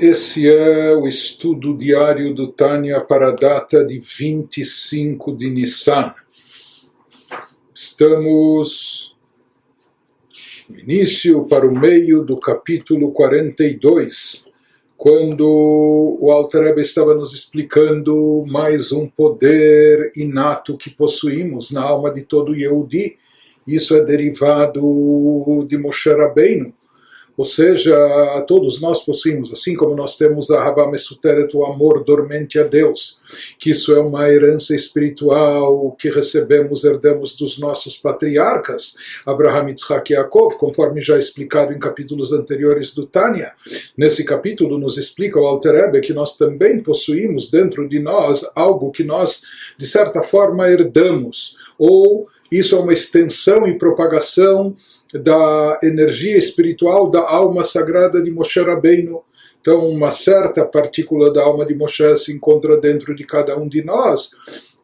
[0.00, 6.14] Esse é o estudo diário do Tânia para a data de 25 de Nissan.
[7.74, 9.14] Estamos
[10.70, 14.48] no início para o meio do capítulo 42,
[14.96, 22.22] quando o Alter estava nos explicando mais um poder inato que possuímos na alma de
[22.22, 23.18] todo Yehudi.
[23.66, 24.80] Isso é derivado
[25.68, 26.72] de Moshe Rabbeinu
[27.40, 27.96] ou seja,
[28.46, 33.18] todos nós possuímos, assim como nós temos a Rabá Mesuteret, o amor dormente a Deus,
[33.58, 40.16] que isso é uma herança espiritual que recebemos, herdamos dos nossos patriarcas, Abraham, Yitzhak e
[40.16, 43.52] Yaakov, conforme já explicado em capítulos anteriores do Tânia.
[43.96, 48.92] Nesse capítulo nos explica o Alter Ebe que nós também possuímos dentro de nós algo
[48.92, 49.40] que nós,
[49.78, 54.76] de certa forma, herdamos, ou isso é uma extensão e propagação
[55.14, 59.22] da energia espiritual da alma sagrada de Moshe Rabbeinu.
[59.60, 63.84] Então, uma certa partícula da alma de Moshe se encontra dentro de cada um de
[63.84, 64.30] nós,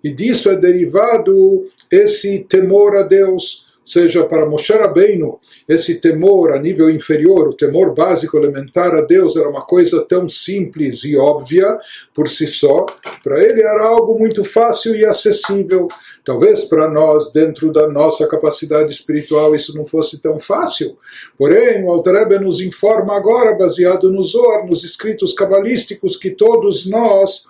[0.05, 6.59] e disso é derivado esse temor a Deus, seja para Moshe Rabbeinu, esse temor a
[6.59, 11.79] nível inferior, o temor básico elementar a Deus era uma coisa tão simples e óbvia
[12.13, 12.85] por si só,
[13.23, 15.87] para ele era algo muito fácil e acessível.
[16.25, 20.99] Talvez para nós, dentro da nossa capacidade espiritual, isso não fosse tão fácil.
[21.39, 27.45] Porém, o Alter nos informa agora, baseado nos Or, nos escritos cabalísticos, que todos nós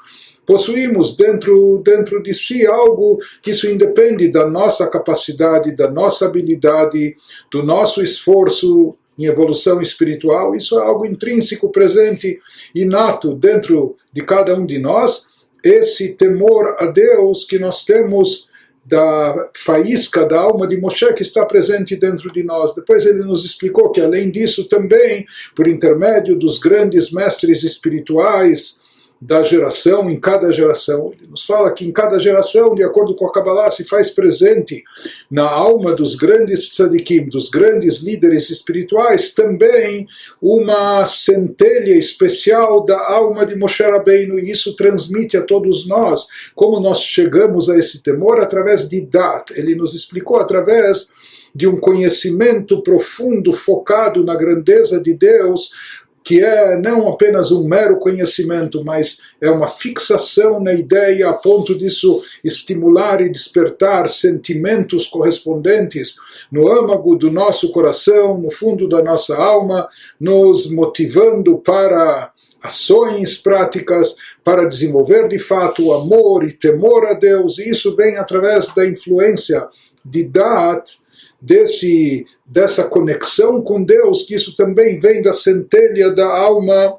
[0.46, 7.16] possuímos dentro, dentro de si algo que isso independe da nossa capacidade, da nossa habilidade,
[7.50, 10.54] do nosso esforço em evolução espiritual.
[10.54, 12.38] Isso é algo intrínseco, presente,
[12.74, 15.26] inato dentro de cada um de nós.
[15.64, 18.48] Esse temor a Deus que nós temos
[18.84, 22.72] da faísca da alma de Moshe que está presente dentro de nós.
[22.72, 28.78] Depois ele nos explicou que, além disso, também, por intermédio dos grandes mestres espirituais,
[29.20, 31.12] da geração, em cada geração.
[31.12, 34.82] Ele nos fala que em cada geração, de acordo com a Kabbalah, se faz presente
[35.30, 40.06] na alma dos grandes tzadikim, dos grandes líderes espirituais, também
[40.40, 46.80] uma centelha especial da alma de Moshe Rabbeinu, e isso transmite a todos nós como
[46.80, 49.52] nós chegamos a esse temor através de Dat.
[49.54, 51.10] Ele nos explicou através
[51.54, 55.70] de um conhecimento profundo, focado na grandeza de Deus,
[56.26, 61.72] que é não apenas um mero conhecimento, mas é uma fixação na ideia a ponto
[61.72, 66.16] disso estimular e despertar sentimentos correspondentes
[66.50, 69.88] no âmago do nosso coração, no fundo da nossa alma,
[70.18, 77.56] nos motivando para ações práticas para desenvolver de fato o amor e temor a Deus,
[77.58, 79.64] e isso vem através da influência
[80.04, 80.90] de Dat,
[81.40, 86.98] desse, dessa conexão com Deus, que isso também vem da centelha da alma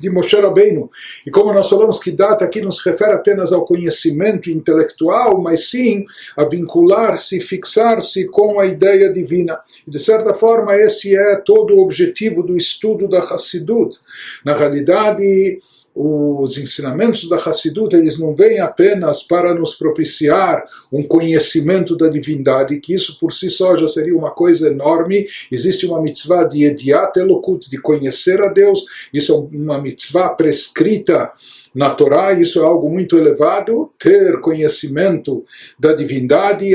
[0.00, 0.90] de Moshe Rabbeinu.
[1.26, 5.70] E como nós falamos que data aqui não se refere apenas ao conhecimento intelectual, mas
[5.70, 6.04] sim
[6.36, 9.60] a vincular-se, fixar-se com a ideia divina.
[9.86, 13.98] E de certa forma esse é todo o objetivo do estudo da Hassidut.
[14.44, 15.60] Na realidade,
[15.94, 22.80] os ensinamentos da Hassidut eles não vêm apenas para nos propiciar um conhecimento da divindade,
[22.80, 25.26] que isso por si só já seria uma coisa enorme.
[25.52, 31.30] Existe uma mitzvah de Ediat Elokut, de conhecer a Deus, isso é uma mitzvah prescrita
[31.74, 35.44] na Torá, isso é algo muito elevado, ter conhecimento
[35.76, 36.70] da divindade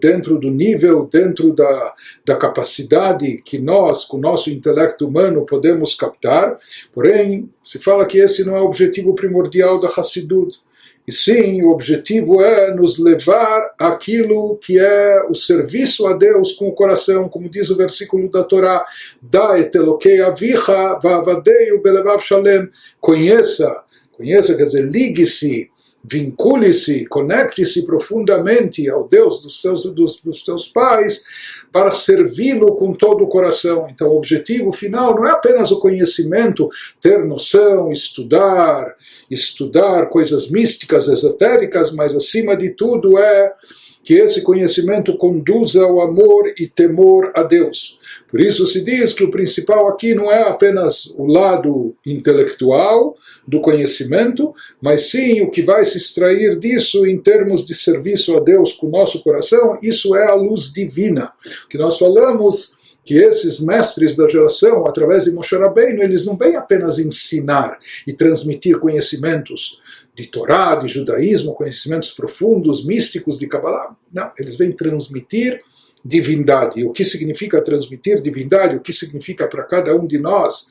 [0.00, 1.94] dentro do nível, dentro da,
[2.26, 6.58] da capacidade que nós, com o nosso intelecto humano, podemos captar.
[6.92, 10.60] Porém, se fala que esse não é o objetivo primordial da Hassidut.
[11.06, 16.68] E sim, o objetivo é nos levar àquilo que é o serviço a Deus com
[16.68, 18.82] o coração, como diz o versículo da Torá:
[19.20, 22.70] Da etelokei avicha vavadei belevav shalem.
[23.00, 23.84] Conheça
[24.16, 25.70] Conheça, quer dizer, ligue-se,
[26.04, 31.24] vincule-se, conecte-se profundamente ao Deus dos teus, dos, dos teus pais
[31.72, 33.88] para servi-lo com todo o coração.
[33.90, 36.68] Então, o objetivo final não é apenas o conhecimento,
[37.00, 38.94] ter noção, estudar,
[39.30, 43.54] estudar coisas místicas, esotéricas, mas acima de tudo é
[44.04, 47.98] que esse conhecimento conduza ao amor e temor a Deus.
[48.34, 53.16] Por isso se diz que o principal aqui não é apenas o lado intelectual
[53.46, 54.52] do conhecimento,
[54.82, 58.88] mas sim o que vai se extrair disso em termos de serviço a Deus com
[58.88, 61.30] o nosso coração, isso é a luz divina.
[61.70, 66.56] Que nós falamos que esses mestres da geração, através de Moshe Rabbeinu, eles não vêm
[66.56, 69.80] apenas ensinar e transmitir conhecimentos
[70.12, 73.94] de Torá, de judaísmo, conhecimentos profundos, místicos de Kabbalah.
[74.12, 75.62] Não, eles vêm transmitir
[76.04, 76.84] divindade.
[76.84, 78.76] O que significa transmitir divindade?
[78.76, 80.68] O que significa para cada um de nós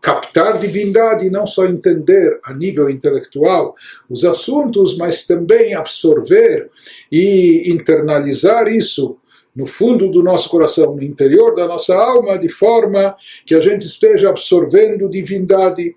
[0.00, 3.76] captar divindade e não só entender a nível intelectual
[4.10, 6.68] os assuntos, mas também absorver
[7.10, 9.16] e internalizar isso
[9.54, 13.14] no fundo do nosso coração, no interior da nossa alma, de forma
[13.46, 15.94] que a gente esteja absorvendo divindade,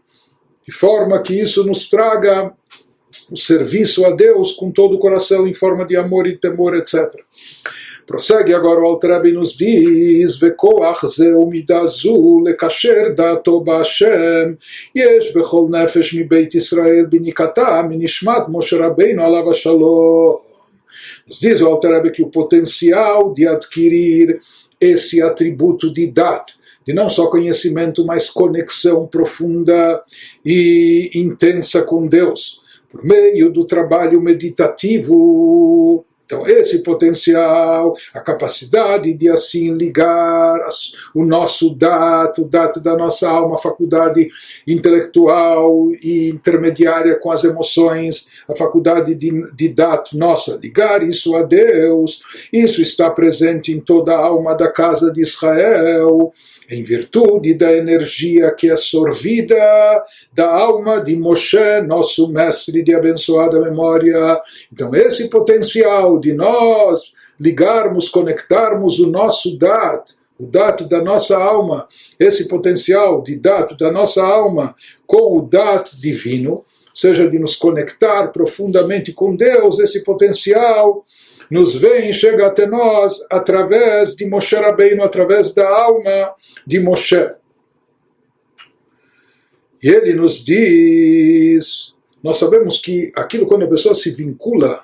[0.68, 2.54] de forma que isso nos traga
[3.32, 7.16] o serviço a Deus com todo o coração, em forma de amor e temor, etc.
[8.06, 14.58] Prossegue agora o Altrebe nos diz: Vekoach zeu midazu lekasher dato ba'ashem,
[14.94, 20.40] yesh bechol nefesh mi beit Israel binikata minishmat Moshe Rabbeinu alav shalom.
[21.28, 24.40] Nos diz o Altrebe que o potencial de adquirir
[24.80, 26.44] esse atributo de Dat,
[26.86, 30.04] de não só conhecimento, mas conexão profunda
[30.46, 32.62] e intensa com Deus,
[32.92, 40.60] por meio do trabalho meditativo então, esse potencial, a capacidade de assim ligar
[41.14, 44.28] o nosso dato, o dato da nossa alma, a faculdade
[44.66, 51.44] intelectual e intermediária com as emoções, a faculdade de, de dato nossa, ligar isso a
[51.44, 56.34] Deus, isso está presente em toda a alma da casa de Israel
[56.70, 59.56] em virtude da energia que é sorvida
[60.34, 64.42] da alma de Moshe, nosso mestre de abençoada memória.
[64.72, 71.88] Então, esse potencial de nós ligarmos, conectarmos o nosso Dat, o dato da nossa alma,
[72.20, 74.76] esse potencial de dato da nossa alma
[75.08, 76.64] com o dato divino,
[76.94, 81.06] seja de nos conectar profundamente com Deus, esse potencial
[81.50, 86.34] nos vem, chega até nós através de Moshe Rabbeinu, através da alma
[86.66, 87.30] de Moshe.
[89.82, 94.84] E ele nos diz, nós sabemos que aquilo quando a pessoa se vincula,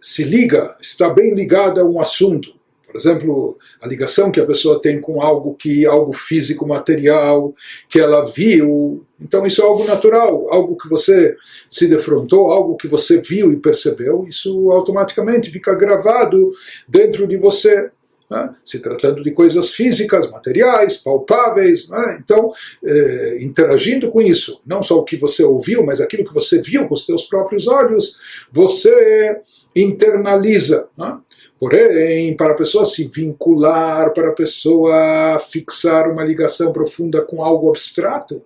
[0.00, 2.54] se liga, está bem ligada a um assunto.
[2.94, 7.54] Por exemplo, a ligação que a pessoa tem com algo que algo físico, material,
[7.88, 9.04] que ela viu.
[9.24, 11.34] Então isso é algo natural, algo que você
[11.70, 16.52] se defrontou, algo que você viu e percebeu, isso automaticamente fica gravado
[16.86, 17.90] dentro de você.
[18.30, 18.54] Né?
[18.64, 21.90] se tratando de coisas físicas, materiais, palpáveis.
[21.90, 22.20] Né?
[22.24, 26.58] Então, eh, interagindo com isso, não só o que você ouviu, mas aquilo que você
[26.60, 28.16] viu com os seus próprios olhos,
[28.50, 29.42] você
[29.76, 30.88] internaliza.
[30.96, 31.18] Né?
[31.58, 37.68] Porém, para a pessoa se vincular, para a pessoa fixar uma ligação profunda com algo
[37.68, 38.42] abstrato,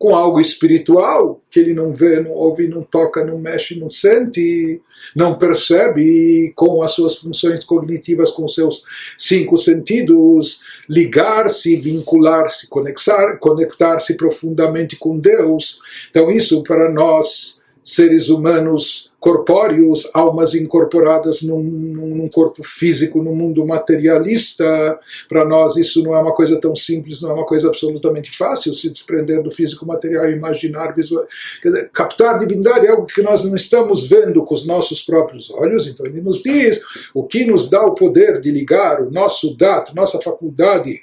[0.00, 4.80] com algo espiritual, que ele não vê, não ouve, não toca, não mexe, não sente,
[5.14, 8.82] não percebe com as suas funções cognitivas, com seus
[9.18, 15.80] cinco sentidos, ligar-se, vincular-se, conectar-se conectar profundamente com Deus.
[16.08, 17.59] Então, isso para nós,
[17.90, 24.96] seres humanos, corpóreos, almas incorporadas num, num, corpo físico, no mundo materialista.
[25.28, 28.72] Para nós, isso não é uma coisa tão simples, não é uma coisa absolutamente fácil
[28.74, 31.26] se desprender do físico material imaginar, visual.
[31.64, 35.88] Dizer, captar divindade é algo que nós não estamos vendo com os nossos próprios olhos.
[35.88, 36.80] Então, ele nos diz
[37.12, 41.00] o que nos dá o poder de ligar o nosso dat, nossa faculdade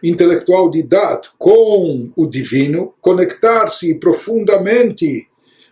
[0.00, 5.26] intelectual de dat com o divino, conectar-se profundamente,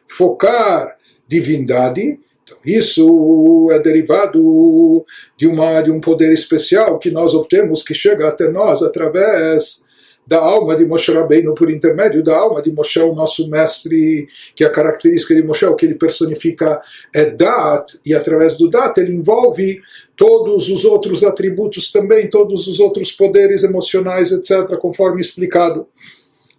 [0.08, 0.96] focar
[1.28, 2.18] divindade.
[2.44, 5.04] Então, isso é derivado
[5.36, 9.84] de, uma, de um poder especial que nós obtemos, que chega até nós através
[10.26, 14.26] da alma de Moshe Rabbeinu, por intermédio da alma de Moshe, o nosso mestre,
[14.56, 16.80] que a característica de Moshe, o que ele personifica
[17.14, 19.80] é Dat, e através do Dat ele envolve
[20.16, 25.86] todos os outros atributos também, todos os outros poderes emocionais, etc., conforme explicado.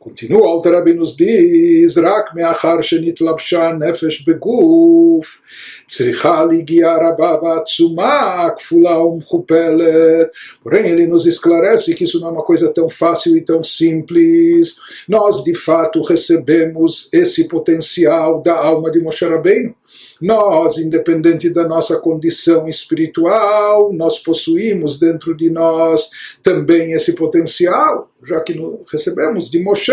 [0.07, 5.43] Continua, Alter Rebbe nos diz, רק מאחר שנתלבשה נפש בגוף,
[5.87, 10.29] צריכה להגיע רבה ועצומה, כפולה ומכופלת.
[10.65, 14.77] Porém, ele nos esclarece que isso não é uma coisa tão fácil e tão simples.
[15.09, 19.73] Nós, de fato, recebemos esse potencial da alma de Moshe Rabbeinu.
[20.22, 26.10] nós, independente da nossa condição espiritual, nós possuímos dentro de nós
[26.42, 28.56] também esse potencial, já que
[28.92, 29.92] recebemos de Moshe.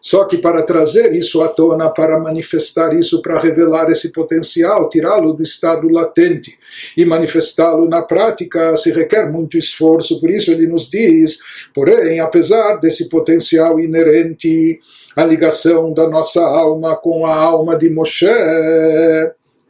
[0.00, 5.34] Só que para trazer isso à tona, para manifestar isso, para revelar esse potencial, tirá-lo
[5.34, 6.58] do estado latente
[6.96, 10.18] e manifestá-lo na prática, se requer muito esforço.
[10.20, 11.38] Por isso ele nos diz,
[11.74, 14.80] porém, apesar desse potencial inerente,
[15.14, 18.26] a ligação da nossa alma com a alma de Moshe,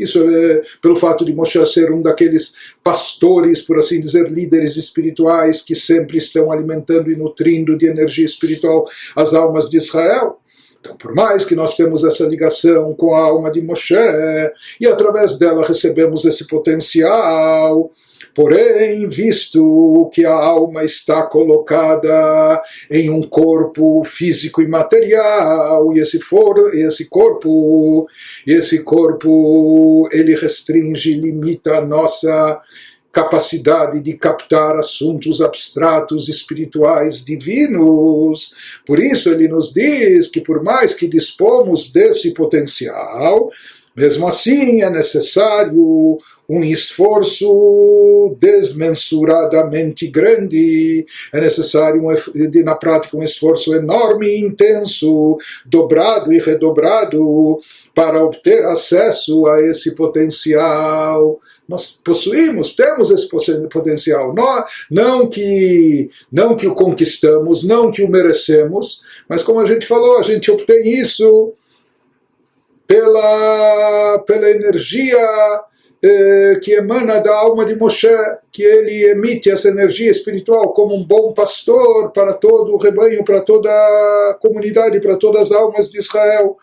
[0.02, 5.62] isso é pelo fato de Moshe ser um daqueles pastores, por assim dizer, líderes espirituais
[5.62, 10.38] que sempre estão alimentando e nutrindo de energia espiritual as almas de Israel.
[10.80, 13.94] Então, por mais que nós temos essa ligação com a alma de Moshe,
[14.80, 17.92] e através dela recebemos esse potencial,
[18.34, 26.20] Porém, visto que a alma está colocada em um corpo físico e material, e esse,
[26.20, 28.06] for, esse corpo,
[28.46, 32.60] esse corpo, ele restringe, limita a nossa
[33.12, 38.54] capacidade de captar assuntos abstratos, espirituais, divinos.
[38.86, 43.50] Por isso ele nos diz que por mais que dispomos desse potencial,
[43.96, 46.18] mesmo assim é necessário
[46.50, 56.32] um esforço desmensuradamente grande, é necessário um, na prática um esforço enorme e intenso, dobrado
[56.32, 57.60] e redobrado,
[57.94, 61.38] para obter acesso a esse potencial
[61.68, 63.28] nós possuímos, temos esse
[63.68, 64.34] potencial.
[64.34, 69.86] Não, não, que, não que o conquistamos, não que o merecemos, mas como a gente
[69.86, 71.52] falou, a gente obtém isso
[72.88, 75.20] pela, pela energia
[76.62, 78.08] que emana da alma de Moshe,
[78.50, 83.40] que ele emite essa energia espiritual como um bom pastor para todo o rebanho, para
[83.40, 86.56] toda a comunidade, para todas as almas de Israel.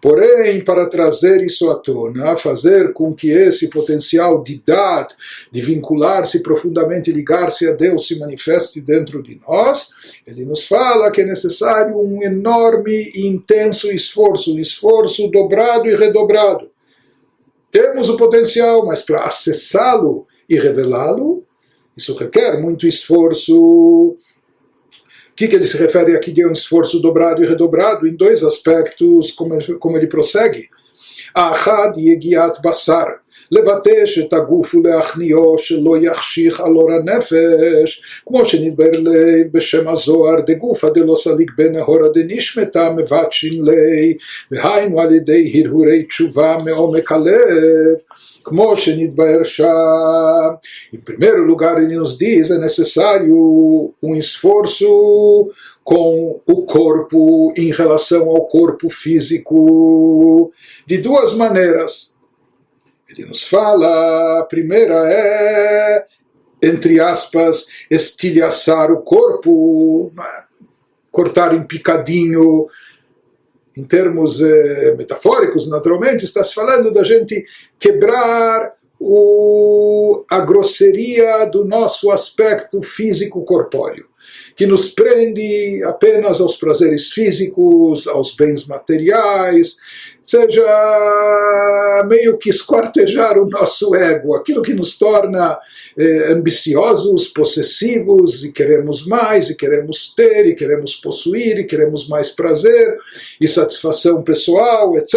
[0.00, 5.06] Porém, para trazer isso à tona, fazer com que esse potencial de dar,
[5.50, 9.90] de vincular-se profundamente, ligar-se a Deus, se manifeste dentro de nós,
[10.26, 15.96] ele nos fala que é necessário um enorme e intenso esforço, um esforço dobrado e
[15.96, 16.71] redobrado
[17.72, 21.42] temos o potencial, mas para acessá-lo e revelá-lo,
[21.96, 23.58] isso requer muito esforço.
[23.58, 24.18] O
[25.34, 28.06] que, que ele se refere aqui de um esforço dobrado e redobrado?
[28.06, 30.68] Em dois aspectos, como, como ele prossegue.
[31.34, 33.21] Ahad yegiat basar.
[33.51, 40.89] לבטש את הגוף ולהכניעו שלא יחשיך על אור הנפש, כמו שנדבר ליל בשם הזוהר דגופא
[40.89, 44.17] דלא סליק בנהורא דנשמתא מבטשין לי,
[44.51, 47.97] והיינו על ידי הרהורי תשובה מעומק הלב.
[48.47, 49.67] como שנתבהר שם.
[50.93, 55.51] Em primeiro lugar, ele nos diz é necessário um esforço
[55.83, 60.51] com o corpo em relação ao corpo físico
[60.85, 62.10] de duas maneiras.
[63.12, 66.06] Ele nos fala, a primeira é,
[66.62, 70.12] entre aspas, estilhaçar o corpo,
[71.10, 72.68] cortar em picadinho,
[73.76, 77.44] em termos eh, metafóricos, naturalmente, está se falando da gente
[77.78, 84.06] quebrar o, a grosseria do nosso aspecto físico corpóreo,
[84.54, 89.78] que nos prende apenas aos prazeres físicos, aos bens materiais,
[90.22, 90.64] seja
[92.08, 95.58] meio que esquartejar o nosso ego, aquilo que nos torna
[95.98, 102.30] eh, ambiciosos, possessivos, e queremos mais, e queremos ter, e queremos possuir, e queremos mais
[102.30, 102.96] prazer
[103.40, 105.14] e satisfação pessoal, etc.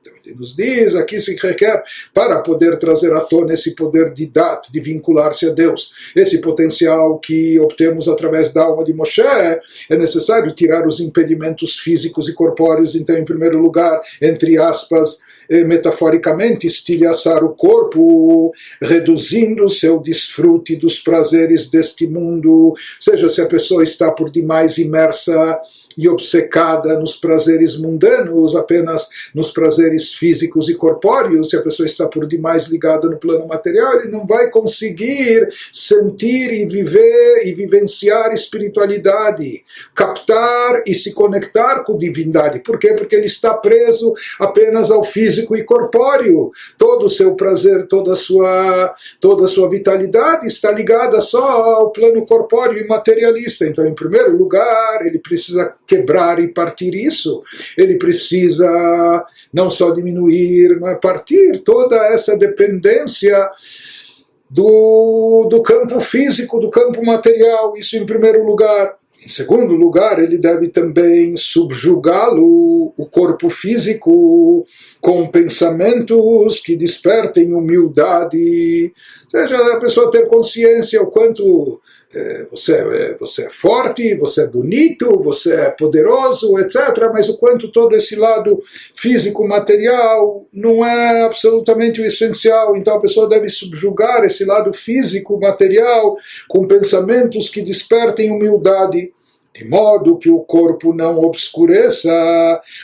[0.00, 1.82] Então ele nos diz, aqui se requer,
[2.14, 7.18] para poder trazer à tona esse poder de dat, de vincular-se a Deus, esse potencial
[7.18, 12.94] que obtemos através da alma de Moshe, é necessário tirar os impedimentos físicos e corpóreos,
[12.94, 15.18] então, em primeiro lugar, entre aspas,
[15.48, 23.40] eh, metaforicamente, estilhaçar o corpo, reduzindo o seu desfrute dos prazeres deste mundo, seja se
[23.40, 25.58] a pessoa está por demais imersa
[25.98, 32.06] e obcecada nos prazeres mundanos, apenas nos prazeres físicos e corpóreos, se a pessoa está
[32.06, 38.32] por demais ligada no plano material, ele não vai conseguir sentir e viver e vivenciar
[38.32, 42.60] espiritualidade, captar e se conectar com divindade.
[42.60, 42.94] Por quê?
[42.94, 46.52] Porque ele está preso apenas ao físico e corpóreo.
[46.76, 51.90] Todo o seu prazer, toda a sua, toda a sua vitalidade está ligada só ao
[51.90, 53.66] plano corpóreo e materialista.
[53.66, 57.42] Então, em primeiro lugar, ele precisa quebrar e partir isso.
[57.76, 58.68] Ele precisa
[59.52, 63.50] não só diminuir, mas partir toda essa dependência
[64.50, 68.96] do, do campo físico, do campo material, isso em primeiro lugar.
[69.24, 74.64] Em segundo lugar, ele deve também subjugá-lo, o corpo físico,
[75.00, 78.92] com pensamentos que despertem humildade,
[79.24, 81.80] ou seja, a pessoa ter consciência o quanto
[82.50, 87.10] você, é, você é forte, você é bonito, você é poderoso, etc.
[87.12, 88.62] Mas o quanto todo esse lado
[88.96, 92.76] físico, material, não é absolutamente o essencial.
[92.76, 96.16] Então a pessoa deve subjugar esse lado físico, material,
[96.48, 99.12] com pensamentos que despertem humildade.
[99.58, 102.12] De modo que o corpo não obscureça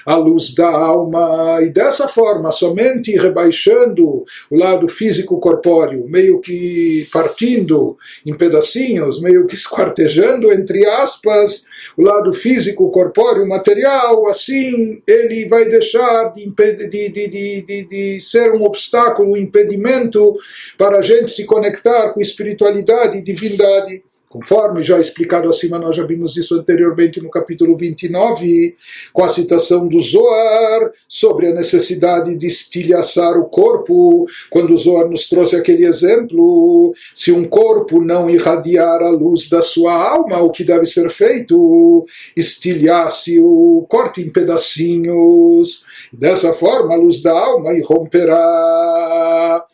[0.04, 7.06] a luz da alma, e dessa forma, somente rebaixando o lado físico corpóreo, meio que
[7.12, 11.64] partindo em pedacinhos, meio que esquartejando, entre aspas,
[11.96, 18.64] o lado físico corpóreo material, assim ele vai deixar de, de, de, de, ser um
[18.64, 20.36] obstáculo, um impedimento
[20.76, 24.02] para a gente se conectar com espiritualidade e divindade.
[24.34, 28.74] Conforme já explicado acima, nós já vimos isso anteriormente no capítulo 29,
[29.12, 35.08] com a citação do Zoar sobre a necessidade de estilhaçar o corpo, quando o Zoar
[35.08, 40.50] nos trouxe aquele exemplo, se um corpo não irradiar a luz da sua alma, o
[40.50, 42.04] que deve ser feito?
[42.36, 49.64] Estilhasse-o, corte em pedacinhos, dessa forma a luz da alma irromperá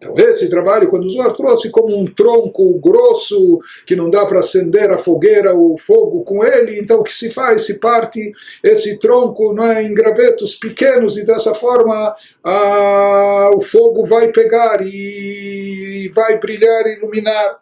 [0.00, 4.38] então, esse trabalho, quando o Zohar trouxe como um tronco grosso que não dá para
[4.38, 7.66] acender a fogueira, o fogo com ele, então o que se faz?
[7.66, 8.32] Se parte
[8.64, 14.80] esse tronco não é, em gravetos pequenos e dessa forma a, o fogo vai pegar
[14.82, 17.60] e vai brilhar e iluminar.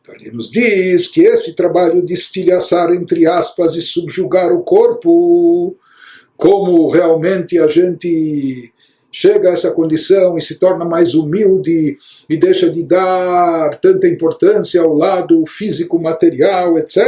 [0.00, 5.76] Então, ele nos diz que esse trabalho de estilhaçar, entre aspas, e subjugar o corpo,
[6.38, 8.72] como realmente a gente
[9.16, 11.96] chega a essa condição e se torna mais humilde
[12.28, 17.00] e deixa de dar tanta importância ao lado físico material, etc.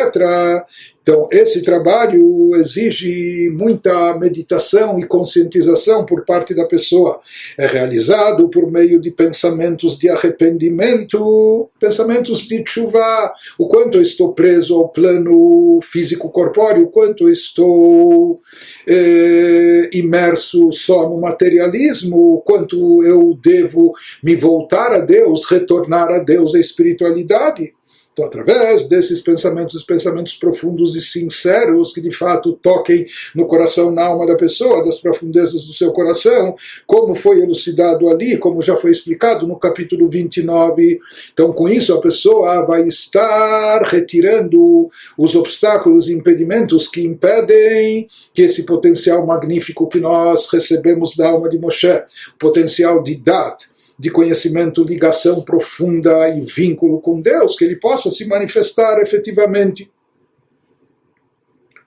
[1.09, 7.19] Então, esse trabalho exige muita meditação e conscientização por parte da pessoa.
[7.57, 14.35] É realizado por meio de pensamentos de arrependimento, pensamentos de chuva, o quanto eu estou
[14.35, 18.43] preso ao plano físico-corpóreo, o quanto eu estou
[18.87, 26.19] eh, imerso só no materialismo, o quanto eu devo me voltar a Deus, retornar a
[26.19, 27.78] Deus, a espiritualidade.
[28.19, 34.07] Então, através desses pensamentos, pensamentos profundos e sinceros que de fato toquem no coração, na
[34.07, 38.91] alma da pessoa, das profundezas do seu coração, como foi elucidado ali, como já foi
[38.91, 40.99] explicado no capítulo 29.
[41.33, 48.43] Então, com isso, a pessoa vai estar retirando os obstáculos e impedimentos que impedem que
[48.43, 52.03] esse potencial magnífico que nós recebemos da alma de Moshe,
[52.37, 58.27] potencial de Dat, de conhecimento, ligação profunda e vínculo com Deus, que ele possa se
[58.29, 59.91] manifestar efetivamente.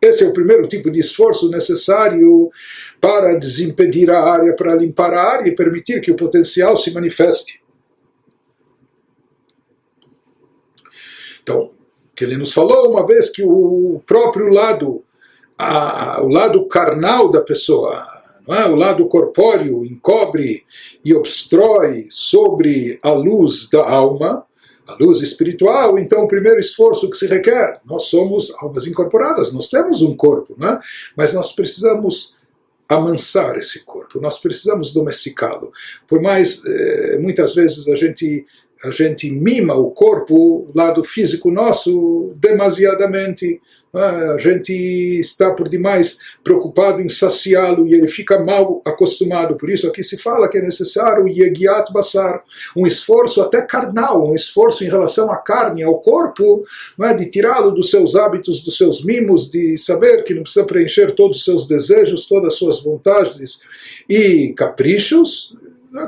[0.02, 2.50] Esse é o primeiro tipo de esforço necessário
[3.00, 7.62] para desimpedir a área, para limpar a área e permitir que o potencial se manifeste.
[11.44, 11.72] Então,
[12.16, 15.06] que ele nos falou uma vez que o próprio lado,
[15.58, 18.66] a, o lado carnal da pessoa, é?
[18.66, 20.64] o lado corpóreo encobre
[21.04, 24.46] e obstrói sobre a luz da alma,
[24.88, 29.70] a luz espiritual, então o primeiro esforço que se requer, nós somos almas incorporadas, nós
[29.70, 30.80] temos um corpo, é?
[31.16, 32.36] mas nós precisamos
[32.90, 35.72] amansar esse corpo, nós precisamos domesticá-lo.
[36.06, 38.46] Por mais, eh, muitas vezes a gente
[38.84, 43.62] a gente mima o corpo, o lado físico nosso, demasiadamente.
[43.94, 44.72] Ah, a gente
[45.20, 49.56] está por demais preocupado em saciá-lo e ele fica mal acostumado.
[49.58, 52.42] Por isso aqui se fala que é necessário yegiat basar,
[52.76, 56.64] um esforço até carnal, um esforço em relação à carne, ao corpo,
[56.98, 57.14] não é?
[57.14, 61.38] de tirá-lo dos seus hábitos, dos seus mimos, de saber que não precisa preencher todos
[61.38, 63.60] os seus desejos, todas as suas vontades
[64.08, 65.54] e caprichos,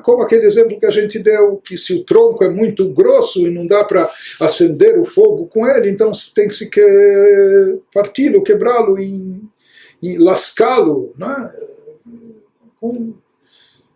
[0.01, 3.51] como aquele exemplo que a gente deu, que se o tronco é muito grosso e
[3.51, 8.99] não dá para acender o fogo com ele, então tem que se que parti-lo, quebrá-lo,
[8.99, 9.41] e,
[10.17, 11.51] lascá-lo, né?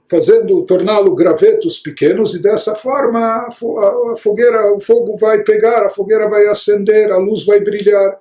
[0.09, 3.49] Fazendo torná-lo gravetos pequenos e dessa forma a
[4.17, 8.17] fogueira, o fogo vai pegar, a fogueira vai acender, a luz vai brilhar.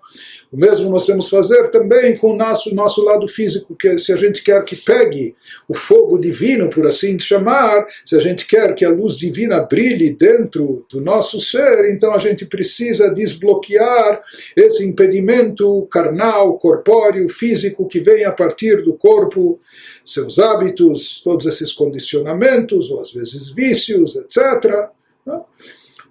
[0.53, 4.13] O mesmo nós temos que fazer também com o nosso, nosso lado físico, que se
[4.13, 5.35] a gente quer que pegue
[5.69, 10.11] o fogo divino, por assim chamar, se a gente quer que a luz divina brilhe
[10.15, 14.23] dentro do nosso ser, então a gente precisa desbloquear
[14.57, 19.59] esse impedimento carnal, corpóreo, físico que vem a partir do corpo,
[20.05, 24.89] seus hábitos, todos esses condicionamentos, ou às vezes vícios, etc.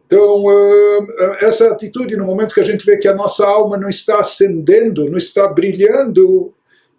[0.05, 3.89] Então, eh, essa atitude, no momento que a gente vê que a nossa alma não
[3.89, 6.53] está acendendo, não está brilhando,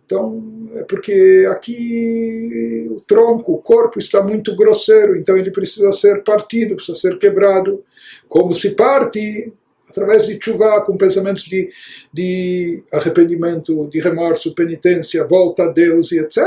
[0.05, 6.22] então é porque aqui o tronco, o corpo está muito grosseiro, então ele precisa ser
[6.22, 7.83] partido, precisa ser quebrado.
[8.29, 9.52] Como se parte?
[9.96, 11.70] Através de chuva, com pensamentos de,
[12.12, 16.38] de arrependimento, de remorso, penitência, volta a Deus e etc.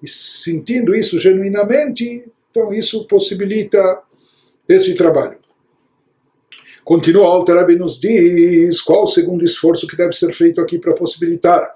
[0.00, 3.98] E sentindo isso genuinamente, então isso possibilita
[4.68, 5.38] esse trabalho.
[6.84, 11.72] Continua Alter nos diz qual o segundo esforço que deve ser feito aqui para possibilitar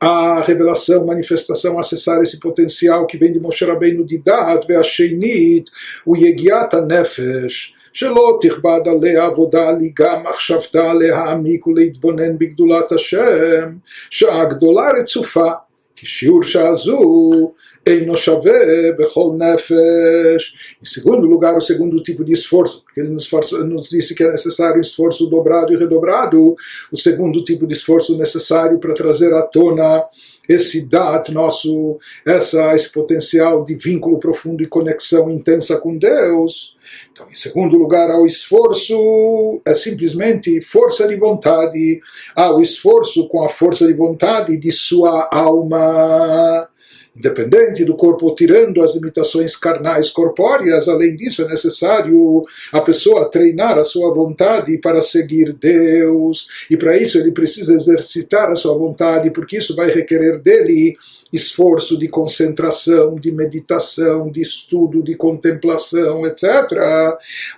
[0.00, 5.70] a revelação, manifestação, acessar esse potencial que vem de Moshe Rabbeinu de Dad, Ve'asheinit,
[6.04, 13.69] o Yegiat Nefesh, שלא תכבד עליה עבודה ליגה מחשבתה להעמיק ולהתבונן בגדולת השם,
[14.09, 15.51] שעה גדולה רצופה,
[15.95, 17.51] כשיעור שעה זו
[17.85, 20.53] Eino Shave Bechol Nefesh.
[20.81, 24.23] Em segundo lugar, o segundo tipo de esforço, porque ele nos, força, nos disse que
[24.23, 26.55] é necessário esforço dobrado e redobrado.
[26.91, 30.03] O segundo tipo de esforço necessário para trazer à tona
[30.47, 36.74] esse dat nosso, essa, esse potencial de vínculo profundo e conexão intensa com Deus.
[37.12, 42.00] então, em segundo lugar, ao esforço é simplesmente força de vontade,
[42.34, 46.68] ao esforço com a força de vontade de sua alma
[47.16, 50.88] independente do corpo, tirando as limitações carnais corpóreas.
[50.88, 56.96] Além disso, é necessário a pessoa treinar a sua vontade para seguir Deus, e para
[56.96, 60.96] isso ele precisa exercitar a sua vontade, porque isso vai requerer dele
[61.32, 66.44] esforço de concentração, de meditação, de estudo, de contemplação, etc.,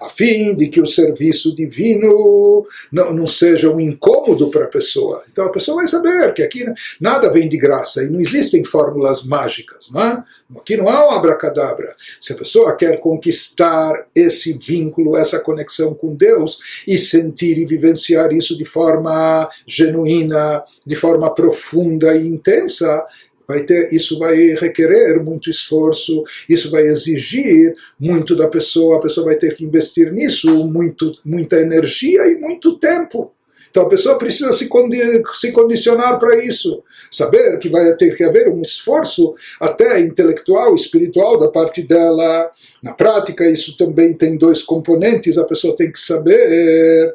[0.00, 5.22] a fim de que o serviço divino não, não seja um incômodo para a pessoa.
[5.30, 6.64] Então a pessoa vai saber que aqui
[7.00, 9.47] nada vem de graça e não existem fórmulas mágicas,
[9.92, 10.24] não é?
[10.56, 11.94] Aqui não há um abracadabra.
[12.20, 18.32] Se a pessoa quer conquistar esse vínculo, essa conexão com Deus e sentir e vivenciar
[18.32, 23.04] isso de forma genuína, de forma profunda e intensa,
[23.48, 29.24] vai ter, isso vai requerer muito esforço, isso vai exigir muito da pessoa, a pessoa
[29.24, 33.32] vai ter que investir nisso muito, muita energia e muito tempo.
[33.70, 35.00] Então a pessoa precisa se, condi
[35.34, 41.38] se condicionar para isso, saber que vai ter que haver um esforço até intelectual, espiritual
[41.38, 42.50] da parte dela.
[42.82, 47.14] Na prática, isso também tem dois componentes, a pessoa tem que saber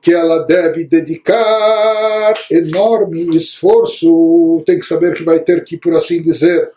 [0.00, 6.22] que ela deve dedicar enorme esforço, tem que saber que vai ter que, por assim
[6.22, 6.68] dizer,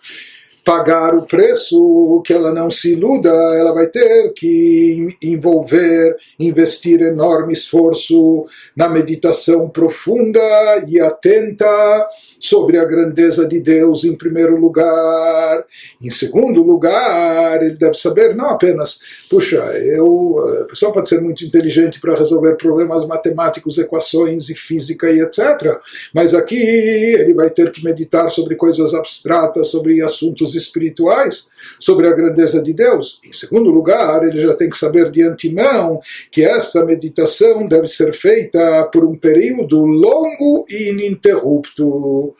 [0.63, 7.53] pagar o preço, que ela não se iluda, ela vai ter que envolver, investir enorme
[7.53, 8.45] esforço
[8.75, 10.39] na meditação profunda
[10.87, 12.07] e atenta
[12.39, 15.65] sobre a grandeza de Deus em primeiro lugar.
[16.01, 21.43] Em segundo lugar, ele deve saber não apenas, puxa, eu, a pessoa pode ser muito
[21.43, 25.79] inteligente para resolver problemas matemáticos, equações e física e etc.
[26.13, 31.47] Mas aqui ele vai ter que meditar sobre coisas abstratas, sobre assuntos espirituais,
[31.79, 33.19] sobre a grandeza de Deus.
[33.23, 35.99] Em segundo lugar, ele já tem que saber de antemão
[36.31, 42.35] que esta meditação deve ser feita por um período longo e ininterrupto.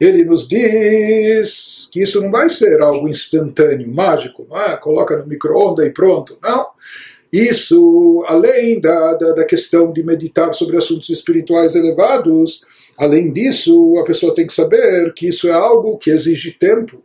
[0.00, 4.76] Ele nos diz que isso não vai ser algo instantâneo, mágico, não é?
[4.76, 6.36] coloca no micro-ondas e pronto.
[6.42, 6.66] Não.
[7.32, 12.64] Isso, além da, da, da, questão de meditar sobre assuntos espirituais elevados,
[12.96, 17.02] além disso, a pessoa tem que saber que isso é algo que exige tempo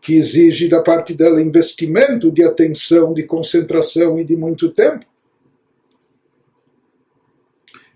[0.00, 5.04] que exige da parte dela investimento de atenção, de concentração e de muito tempo.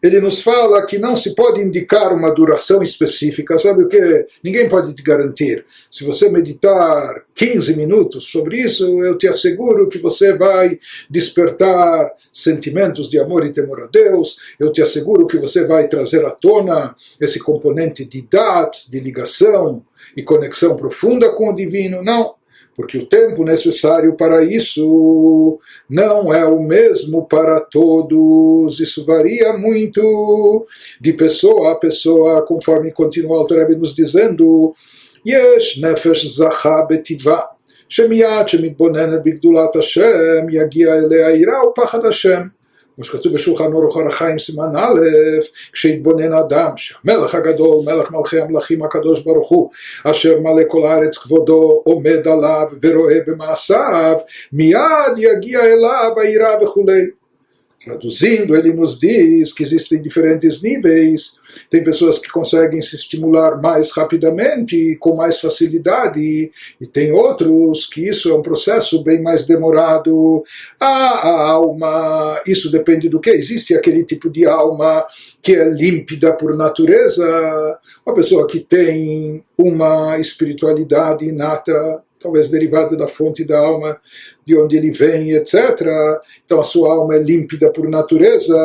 [0.03, 4.27] Ele nos fala que não se pode indicar uma duração específica, sabe o que?
[4.43, 5.65] Ninguém pode te garantir.
[5.89, 13.09] Se você meditar 15 minutos sobre isso, eu te asseguro que você vai despertar sentimentos
[13.09, 16.97] de amor e temor a Deus, eu te asseguro que você vai trazer à tona
[17.21, 19.85] esse componente de dat, de ligação,
[20.16, 22.36] e conexão profunda com o divino, não.
[22.76, 28.80] Porque o tempo necessário para isso não é o mesmo para todos.
[28.80, 30.68] Isso varia muito
[31.02, 34.76] de pessoa a pessoa, conforme continua o Rebbe nos dizendo.
[35.26, 37.42] יש נפש זכה בטבעה,
[37.90, 42.42] שמיד שמתבוננת בגדולת השם, יגיע אליה יראה ופחד השם.
[43.03, 45.01] כמו שכתוב בשולחן אורח החיים סימן א',
[45.73, 49.71] כשהתבונן אדם שהמלך הגדול, מלך מלכי המלכים הקדוש ברוך הוא,
[50.05, 54.19] אשר מלא כל הארץ כבודו, עומד עליו ורואה במעשיו,
[54.53, 57.22] מיד יגיע אליו היראה וכולי.
[57.85, 61.35] Traduzindo, ele nos diz que existem diferentes níveis.
[61.69, 68.09] Tem pessoas que conseguem se estimular mais rapidamente, com mais facilidade, e tem outros que
[68.09, 70.45] isso é um processo bem mais demorado.
[70.79, 73.31] Ah, a alma, isso depende do que.
[73.31, 75.05] Existe aquele tipo de alma
[75.43, 83.09] que é límpida por natureza, uma pessoa que tem uma espiritualidade inata talvez derivada da
[83.09, 84.01] fonte da alma,
[84.47, 85.55] de onde ele vem, etc.
[86.45, 88.57] Então a sua alma é límpida por natureza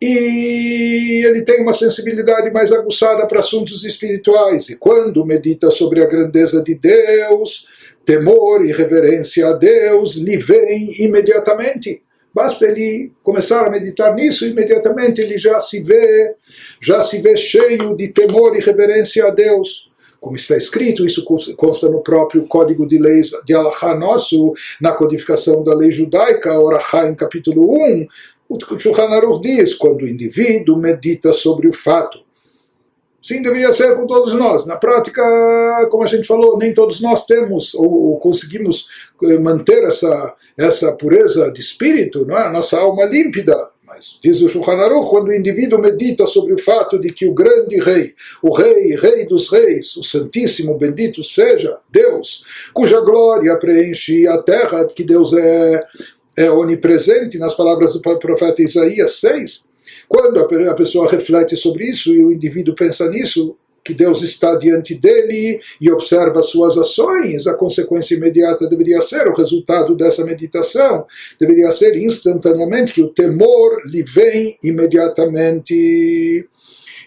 [0.00, 4.68] e ele tem uma sensibilidade mais aguçada para assuntos espirituais.
[4.68, 7.68] E quando medita sobre a grandeza de Deus,
[8.04, 12.02] temor e reverência a Deus lhe vem imediatamente.
[12.34, 16.34] Basta ele começar a meditar nisso, imediatamente ele já se vê,
[16.80, 19.91] já se vê cheio de temor e reverência a Deus.
[20.22, 21.22] Como está escrito, isso
[21.56, 27.08] consta no próprio Código de Leis de Allahá nosso, na codificação da lei judaica, Orahá
[27.08, 28.06] em capítulo 1,
[28.48, 32.20] o Shulchan Aruch diz, quando o indivíduo medita sobre o fato
[33.22, 34.66] Sim, deveria ser com todos nós.
[34.66, 35.22] Na prática,
[35.88, 38.88] como a gente falou, nem todos nós temos ou, conseguimos
[39.22, 42.48] eh, manter essa, essa pureza de espírito, não é?
[42.48, 43.56] a nossa alma límpida.
[44.22, 47.78] Diz o Shulchan Aruch, quando o indivíduo medita sobre o fato de que o grande
[47.80, 54.38] rei, o rei, rei dos reis, o santíssimo, bendito seja Deus, cuja glória preenche a
[54.38, 55.82] terra, que Deus é,
[56.36, 59.64] é onipresente, nas palavras do profeta Isaías 6,
[60.08, 64.94] quando a pessoa reflete sobre isso e o indivíduo pensa nisso, que Deus está diante
[64.94, 71.04] dele e observa suas ações, a consequência imediata deveria ser, o resultado dessa meditação,
[71.38, 76.46] deveria ser instantaneamente que o temor lhe vem imediatamente.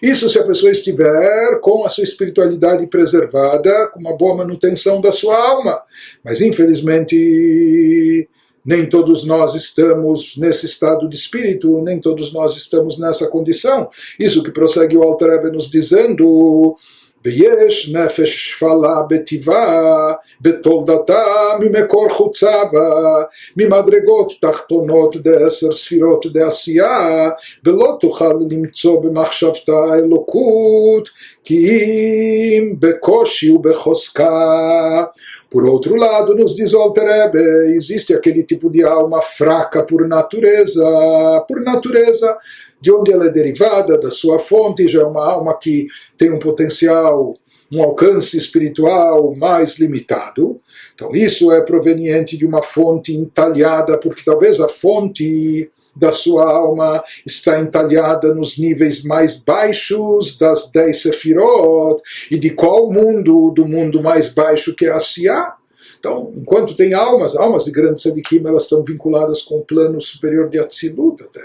[0.02, 5.10] Isso se a pessoa estiver com a sua espiritualidade preservada, com uma boa manutenção da
[5.10, 5.80] sua alma.
[6.22, 8.28] Mas infelizmente
[8.66, 13.88] nem todos nós estamos nesse estado de espírito, nem todos nós estamos nessa condição.
[14.18, 16.76] Isso que prossegue o Alter Rebbe nos dizendo
[17.25, 21.23] ויש נפש שפלה בטבעה, בתולדתה
[21.59, 23.23] ממקור חוצה בה,
[23.57, 27.29] ממדרגות תחתונות דעשר ספירות דעשייה,
[27.65, 31.09] ולא תוכל למצוא במחשבתה אלוקות,
[31.43, 31.79] כי
[32.57, 35.03] אם בקושי ובחוזקה.
[35.53, 37.41] Por outro lado, nos diz o Alterebe,
[37.75, 40.87] existe aquele tipo de alma fraca por natureza,
[41.45, 42.37] por natureza,
[42.86, 46.38] de onde ela é derivada, da sua fonte, já é uma alma que tem um
[46.38, 47.34] potencial,
[47.72, 50.60] um alcance espiritual mais limitado.
[50.94, 57.02] Então, isso é proveniente de uma fonte entalhada, porque talvez a fonte da sua alma
[57.26, 62.00] está entalhada nos níveis mais baixos das dez sefirot.
[62.30, 63.50] E de qual mundo?
[63.50, 65.56] Do mundo mais baixo que é a Siá.
[65.98, 70.48] Então, enquanto tem almas, almas de grandes sadikim, elas estão vinculadas com o plano superior
[70.48, 71.40] de Atzilut até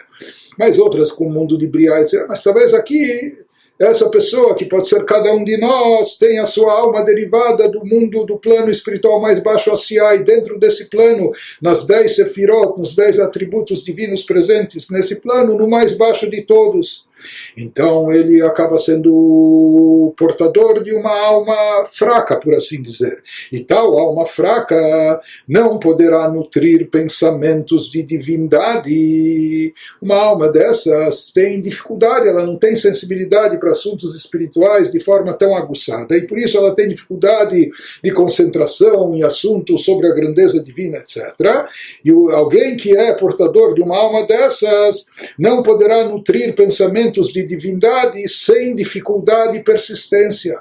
[0.57, 2.25] mas outras com o mundo de Briá, etc.
[2.27, 3.37] Mas talvez aqui
[3.81, 7.83] essa pessoa, que pode ser cada um de nós, tem a sua alma derivada do
[7.83, 12.95] mundo, do plano espiritual mais baixo, a e dentro desse plano, nas dez sefirot, nos
[12.95, 17.07] dez atributos divinos presentes nesse plano, no mais baixo de todos.
[17.55, 23.21] Então ele acaba sendo portador de uma alma fraca, por assim dizer.
[23.51, 29.73] E tal alma fraca não poderá nutrir pensamentos de divindade.
[30.01, 35.55] Uma alma dessas tem dificuldade, ela não tem sensibilidade para assuntos espirituais de forma tão
[35.55, 36.15] aguçada.
[36.15, 37.71] E por isso ela tem dificuldade
[38.03, 41.65] de concentração em assuntos sobre a grandeza divina, etc.
[42.03, 45.05] E alguém que é portador de uma alma dessas
[45.37, 50.59] não poderá nutrir pensamentos de divindade sem dificuldade e persistência.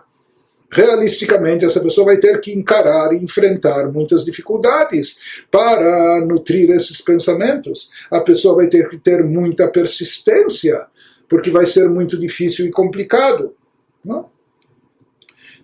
[0.73, 5.19] Realisticamente, essa pessoa vai ter que encarar e enfrentar muitas dificuldades
[5.51, 7.91] para nutrir esses pensamentos.
[8.11, 10.87] A pessoa vai ter que ter muita persistência,
[11.29, 13.55] porque vai ser muito difícil e complicado.
[14.05, 14.29] Não?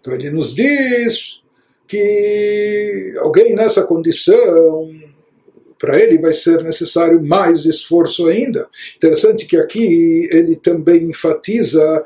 [0.01, 1.41] Então, ele nos diz
[1.87, 4.91] que alguém nessa condição
[5.79, 8.69] para ele vai ser necessário mais esforço ainda.
[8.97, 12.05] Interessante que aqui ele também enfatiza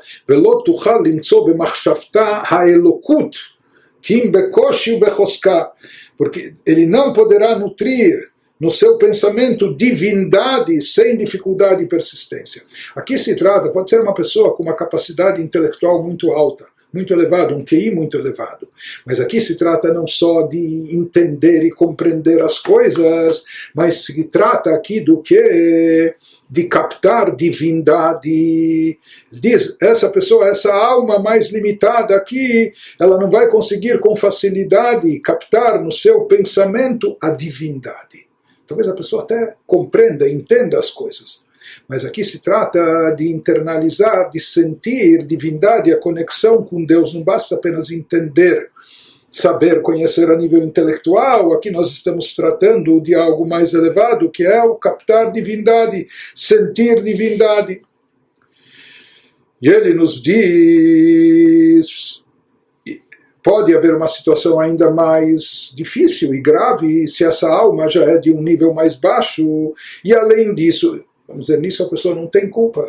[6.17, 12.61] porque ele não poderá nutrir no seu pensamento divindade sem dificuldade e persistência.
[12.95, 17.55] Aqui se trata, pode ser uma pessoa com uma capacidade intelectual muito alta, muito elevado,
[17.55, 18.67] um QI muito elevado.
[19.05, 20.57] Mas aqui se trata não só de
[20.95, 26.15] entender e compreender as coisas, mas se trata aqui do que
[26.49, 28.99] de captar divindade.
[29.31, 35.81] Diz, essa pessoa, essa alma mais limitada aqui, ela não vai conseguir com facilidade captar
[35.81, 38.27] no seu pensamento a divindade.
[38.67, 41.49] Talvez a pessoa até compreenda, entenda as coisas
[41.87, 47.13] mas aqui se trata de internalizar, de sentir divindade, a conexão com Deus.
[47.13, 48.69] Não basta apenas entender,
[49.31, 51.53] saber, conhecer a nível intelectual.
[51.53, 57.81] Aqui nós estamos tratando de algo mais elevado, que é o captar divindade, sentir divindade.
[59.61, 62.21] E ele nos diz
[63.43, 68.31] pode haver uma situação ainda mais difícil e grave se essa alma já é de
[68.31, 69.73] um nível mais baixo.
[70.03, 72.82] E além disso, Vamos dizer, nisso a pessoa não tem culpa.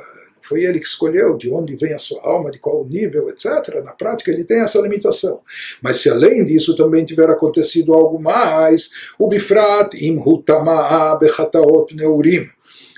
[0.48, 3.84] foi ele que escolheu de onde vem a sua alma, de qual nível, etc.
[3.84, 5.42] Na prática ele tem essa limitação.
[5.82, 12.48] Mas se além disso também tiver acontecido algo mais, o bifrat im hutama'a bechataot neurim,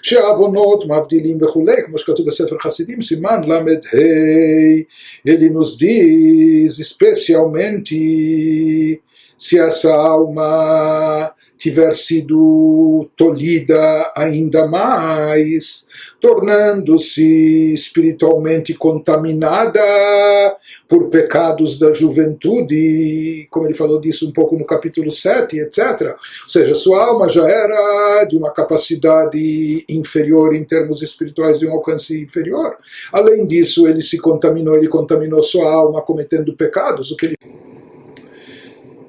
[0.02, 3.60] שהעוונות מבדילים וכולי, כמו שכתוב בספר חסידים, סימן ל"ה,
[5.26, 9.02] ele nos diz especialmente
[9.38, 11.33] se essa alma
[11.65, 15.87] tiver sido tolhida ainda mais,
[16.21, 19.81] tornando-se espiritualmente contaminada
[20.87, 26.15] por pecados da juventude, como ele falou disso um pouco no capítulo 7, etc.
[26.43, 31.73] Ou seja, sua alma já era de uma capacidade inferior em termos espirituais, de um
[31.73, 32.77] alcance inferior.
[33.11, 37.37] Além disso, ele se contaminou, ele contaminou sua alma cometendo pecados, o que ele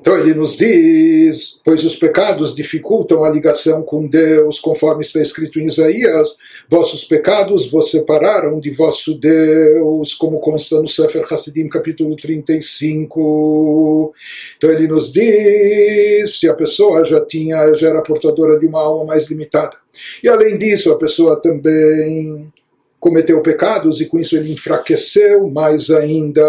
[0.06, 5.60] então ele nos diz: pois os pecados dificultam a ligação com Deus, conforme está escrito
[5.60, 6.38] em Isaías:
[6.70, 14.13] vossos pecados vos separaram de vosso Deus, como consta no Sefer Hassidim, capítulo 35.
[14.56, 19.06] Então ele nos diz: se a pessoa já tinha, já era portadora de uma alma
[19.06, 19.76] mais limitada,
[20.22, 22.54] e além disso, a pessoa também
[23.00, 26.44] cometeu pecados e com isso ele enfraqueceu mais ainda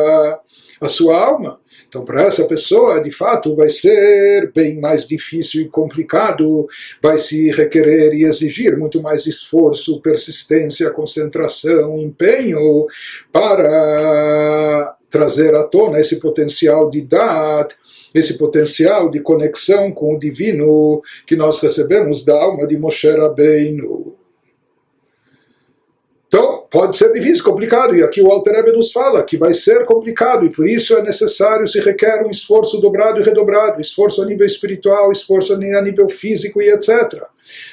[0.79, 1.59] a sua alma.
[1.89, 6.67] Então, para essa pessoa, de fato, vai ser bem mais difícil e complicado,
[7.03, 12.87] vai se requerer e exigir muito mais esforço, persistência, concentração, empenho
[13.33, 17.69] para trazer à tona esse potencial de dar,
[18.15, 24.16] esse potencial de conexão com o divino que nós recebemos da alma de Moshe Rabbeinu.
[26.71, 30.45] Pode ser difícil, complicado, e aqui o Alter Ebe nos fala que vai ser complicado,
[30.45, 34.47] e por isso é necessário, se requer um esforço dobrado e redobrado, esforço a nível
[34.47, 37.23] espiritual, esforço a nível físico e etc.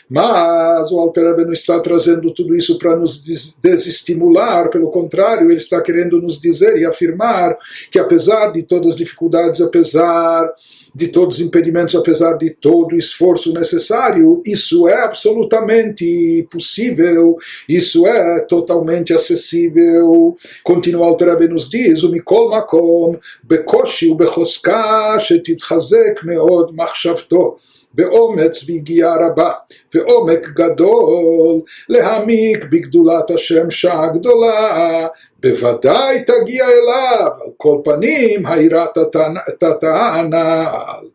[0.10, 3.20] Mas o Alter Ebe não está trazendo tudo isso para nos
[3.62, 7.58] desestimular, pelo contrário, ele está querendo nos dizer e afirmar
[7.90, 10.54] que apesar de todas as dificuldades, apesar
[10.96, 17.36] de todos os impedimentos, apesar de todo o esforço necessário, isso é absolutamente possível,
[17.68, 18.83] isso é totalmente
[19.16, 20.36] acessível.
[20.64, 27.58] Continua o Rebbe nos diz, o Mikol Makom, בקושי ובחוזקה שתתחזק מאוד מחשבתו.
[27.94, 29.52] באומץ והגיעה רבה,
[29.96, 35.08] ועומק גדול, להעמיק בגדולת השם שעה גדולה,
[35.40, 38.98] בוודאי תגיע אליו, על כל פנים היראת
[39.84, 41.06] הנעל.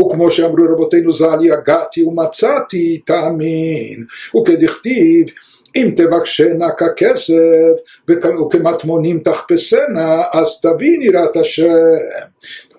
[0.00, 4.04] וכמו שאמרו רבותינו ז"ל, יגעתי ומצאתי תאמין,
[4.36, 5.26] וכדכתיב
[5.75, 7.73] אם תבקשנה ככסף
[8.09, 11.71] וכמטמונים תחפשנה, אז תבין יראת השם.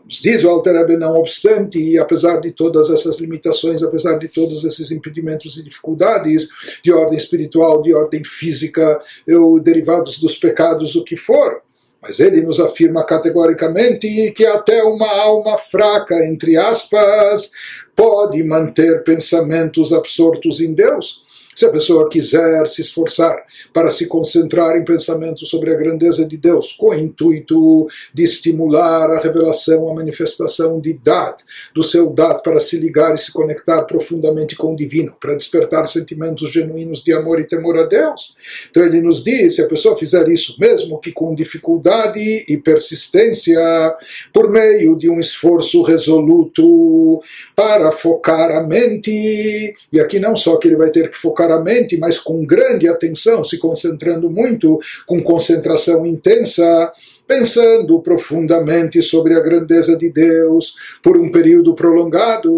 [0.08, 4.64] Diz o Alter Rebbe, não obstante, e apesar de todas essas limitações, apesar de todos
[4.64, 6.48] esses impedimentos e dificuldades
[6.84, 11.60] de ordem espiritual, de ordem física, ou derivados dos pecados, o que for,
[12.00, 17.50] mas ele nos afirma categoricamente que até uma alma fraca, entre aspas,
[17.96, 24.77] pode manter pensamentos absortos em Deus se a pessoa quiser se esforçar para se concentrar
[24.77, 29.93] em pensamentos sobre a grandeza de Deus, com o intuito de estimular a revelação, a
[29.93, 31.41] manifestação de Dat,
[31.73, 35.87] do seu Dat, para se ligar e se conectar profundamente com o divino, para despertar
[35.87, 38.35] sentimentos genuínos de amor e temor a Deus.
[38.69, 43.59] Então ele nos diz: se a pessoa fizer isso, mesmo que com dificuldade e persistência,
[44.33, 47.21] por meio de um esforço resoluto
[47.55, 51.57] para focar a mente, e aqui não só que ele vai ter que focar focar
[51.57, 56.91] a mente, mas com grande atenção, se concentrando muito, com concentração intensa,
[57.27, 62.49] pensando profundamente sobre a grandeza de Deus por um período prolongado,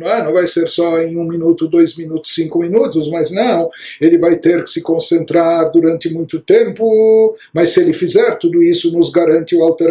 [0.00, 0.22] não, é?
[0.22, 3.68] não vai ser só em um minuto, dois minutos, cinco minutos, mas não,
[4.00, 8.96] ele vai ter que se concentrar durante muito tempo, mas se ele fizer tudo isso,
[8.96, 9.90] nos garante o Alter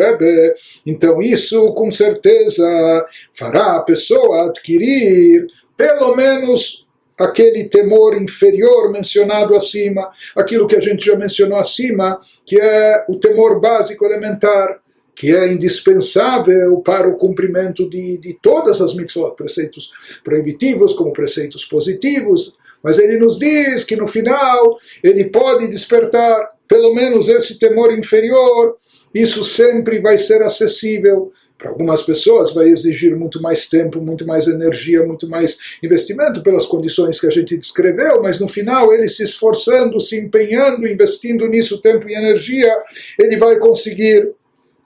[0.86, 6.86] então isso com certeza fará a pessoa adquirir pelo menos
[7.20, 13.18] aquele temor inferior mencionado acima, aquilo que a gente já mencionou acima, que é o
[13.18, 14.80] temor básico elementar,
[15.14, 19.92] que é indispensável para o cumprimento de, de todas as mitzvot, preceitos
[20.24, 26.94] proibitivos como preceitos positivos, mas ele nos diz que no final ele pode despertar pelo
[26.94, 28.78] menos esse temor inferior,
[29.14, 34.48] isso sempre vai ser acessível para algumas pessoas vai exigir muito mais tempo, muito mais
[34.48, 39.24] energia, muito mais investimento pelas condições que a gente descreveu, mas no final ele se
[39.24, 42.74] esforçando, se empenhando, investindo nisso tempo e energia,
[43.20, 44.32] ele vai conseguir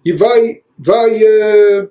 [0.04, 1.90] e vai vai uh,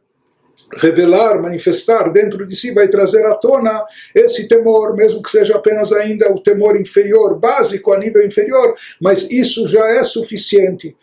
[0.75, 5.93] revelar, manifestar dentro de si, vai trazer à tona esse temor, mesmo que seja apenas
[5.93, 10.97] ainda o temor inferior, básico a nível inferior, mas isso já é suficiente.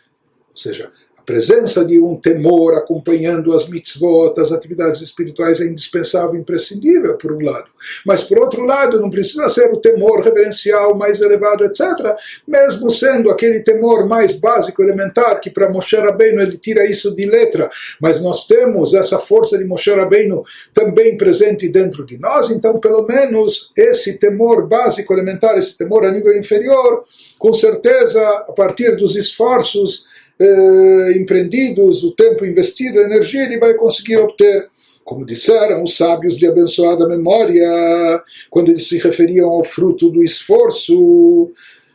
[0.50, 0.92] Ou seja,
[1.24, 7.40] presença de um temor acompanhando as mitzvot, as atividades espirituais é indispensável, imprescindível, por um
[7.44, 7.70] lado.
[8.04, 12.16] Mas, por outro lado, não precisa ser o temor reverencial mais elevado, etc.
[12.46, 17.24] Mesmo sendo aquele temor mais básico, elementar, que para Moshe Rabbeinu ele tira isso de
[17.24, 22.78] letra, mas nós temos essa força de Moshe Rabbeinu também presente dentro de nós, então,
[22.78, 27.04] pelo menos, esse temor básico, elementar, esse temor a nível inferior,
[27.38, 30.09] com certeza, a partir dos esforços
[30.40, 34.68] eh, empreendidos, o tempo investido, a energia, ele vai conseguir obter.
[35.04, 41.50] Como disseram os sábios de abençoada memória, quando eles se referiam ao fruto do esforço,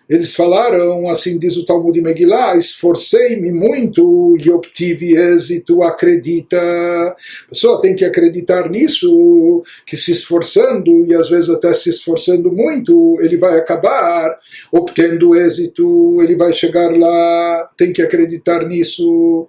[0.07, 6.57] eles falaram, assim diz o Talmud de Megillah, esforcei-me muito e obtive êxito, acredita.
[6.57, 12.51] A pessoa tem que acreditar nisso, que se esforçando, e às vezes até se esforçando
[12.51, 14.37] muito, ele vai acabar
[14.71, 19.47] obtendo êxito, ele vai chegar lá, tem que acreditar nisso.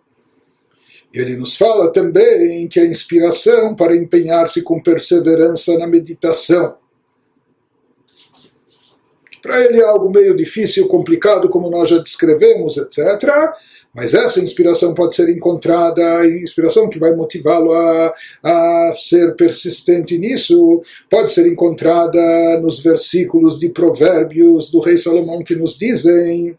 [1.12, 6.74] Ele nos fala também que a inspiração para empenhar-se com perseverança na meditação
[9.46, 12.98] para ele é algo meio difícil, complicado, como nós já descrevemos, etc.
[13.94, 20.18] Mas essa inspiração pode ser encontrada, a inspiração que vai motivá-lo a, a ser persistente
[20.18, 22.18] nisso, pode ser encontrada
[22.60, 26.58] nos versículos de Provérbios do rei Salomão que nos dizem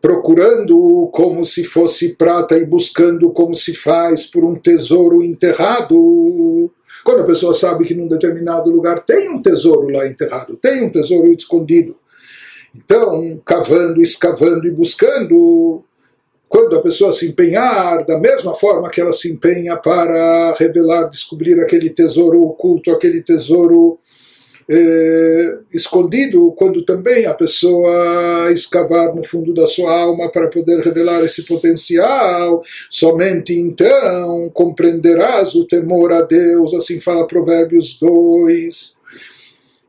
[0.00, 6.70] procurando como se fosse prata e buscando como se faz por um tesouro enterrado.
[7.04, 10.90] Quando a pessoa sabe que num determinado lugar tem um tesouro lá enterrado, tem um
[10.90, 11.96] tesouro escondido.
[12.74, 15.82] Então, cavando, escavando e buscando,
[16.48, 21.60] quando a pessoa se empenhar da mesma forma que ela se empenha para revelar, descobrir
[21.60, 23.98] aquele tesouro oculto, aquele tesouro
[24.70, 31.24] eh, escondido, quando também a pessoa escavar no fundo da sua alma para poder revelar
[31.24, 38.96] esse potencial, somente então compreenderás o temor a Deus, assim fala Provérbios 2.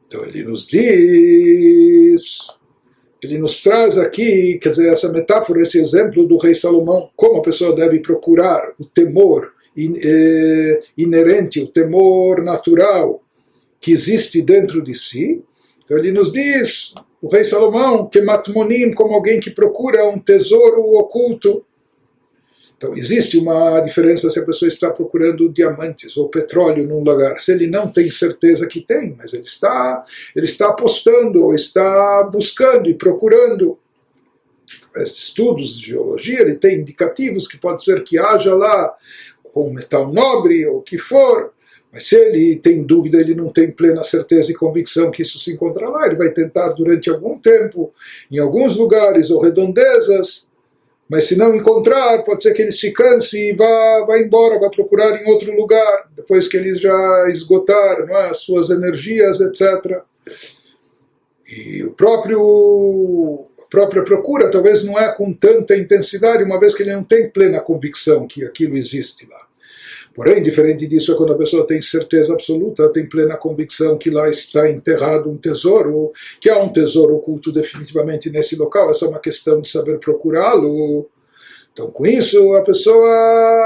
[0.08, 2.24] Então ele nos diz,
[3.22, 7.42] ele nos traz aqui, quer dizer, essa metáfora, esse exemplo do rei Salomão, como a
[7.42, 13.22] pessoa deve procurar o temor eh, inerente, o temor natural
[13.80, 15.44] que existe dentro de si.
[15.84, 20.82] Então ele nos diz, o rei Salomão, que matmonim, como alguém que procura um tesouro
[20.98, 21.66] oculto.
[22.78, 27.40] Então existe uma diferença se a pessoa está procurando diamantes ou petróleo num lugar.
[27.42, 30.04] Se ele não tem certeza que tem, mas ele está,
[30.36, 33.78] ele está apostando ou está buscando e procurando.
[34.96, 38.96] Estudos de geologia, ele tem indicativos que pode ser que haja lá
[39.56, 41.52] um metal nobre ou o que for,
[41.92, 45.52] mas se ele tem dúvida, ele não tem plena certeza e convicção que isso se
[45.52, 47.92] encontra lá, ele vai tentar durante algum tempo,
[48.32, 50.48] em alguns lugares ou redondezas,
[51.10, 54.70] mas se não encontrar, pode ser que ele se canse e vá, vá embora, vá
[54.70, 60.04] procurar em outro lugar, depois que ele já esgotar é, as suas energias, etc.
[61.48, 66.84] E o próprio a própria procura talvez não é com tanta intensidade, uma vez que
[66.84, 69.39] ele não tem plena convicção que aquilo existe lá.
[70.14, 74.30] Porém, diferente disso é quando a pessoa tem certeza absoluta, tem plena convicção que lá
[74.30, 79.20] está enterrado um tesouro, que há um tesouro oculto definitivamente nesse local, é só uma
[79.20, 81.10] questão de saber procurá-lo.
[81.72, 83.08] Então, com isso, a pessoa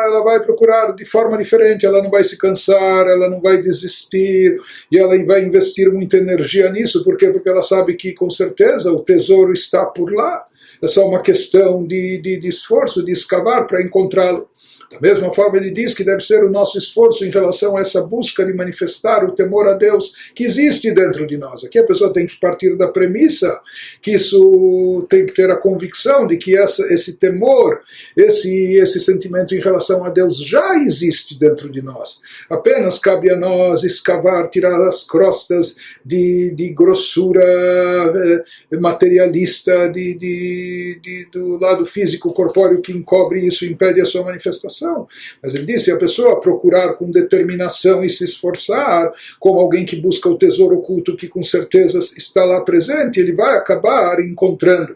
[0.06, 4.56] ela vai procurar de forma diferente, ela não vai se cansar, ela não vai desistir,
[4.92, 7.32] e ela vai investir muita energia nisso, por quê?
[7.32, 10.46] Porque ela sabe que, com certeza, o tesouro está por lá.
[10.82, 14.48] É só uma questão de, de, de esforço, de escavar para encontrá-lo.
[14.94, 18.02] Da mesma forma, ele diz que deve ser o nosso esforço em relação a essa
[18.02, 21.64] busca de manifestar o temor a Deus que existe dentro de nós.
[21.64, 23.60] Aqui a pessoa tem que partir da premissa
[24.02, 27.82] que isso tem que ter a convicção de que essa, esse temor,
[28.16, 32.20] esse, esse sentimento em relação a Deus já existe dentro de nós.
[32.50, 35.76] Apenas cabe a nós escavar, tirar as crostas
[36.06, 43.66] de, de grossura eh, materialista de, de, de, do lado físico corpóreo que encobre isso,
[43.66, 44.83] impede a sua manifestação
[45.42, 50.30] mas ele disse: a pessoa procurar com determinação e se esforçar, como alguém que busca
[50.30, 54.96] o tesouro oculto que com certeza está lá presente, ele vai acabar encontrando.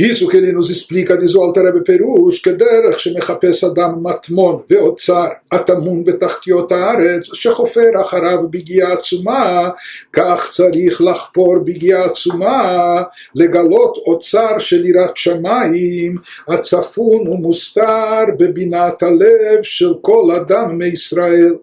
[0.00, 7.90] Diz o Alter Rebbe Perush, que derech שמחפש אדם מטמון ואוצר הטמון בתחתיות הארץ, שחופר
[8.02, 9.70] אחריו בגיעה עצומה,
[10.12, 13.02] כך צריך לחפור בגיעה עצומה,
[13.34, 16.16] לגלות אוצר של יראת שמיים,
[16.48, 21.54] הצפון ומוסתר בבינת הלב של כל אדם מישראל.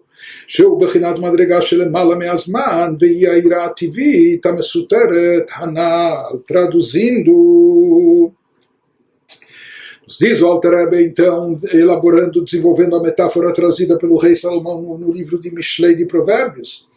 [0.46, 6.38] שהוא בחינת מדרגה שלמעלה מהזמן, והיא היראה הטבעית המסותרת הנ"ל.
[6.78, 6.94] Nos
[10.18, 15.38] diz o Alter então, elaborando, desenvolvendo a metáfora trazida pelo rei Salomão no, no livro
[15.38, 16.88] de Mishlei de Provérbios.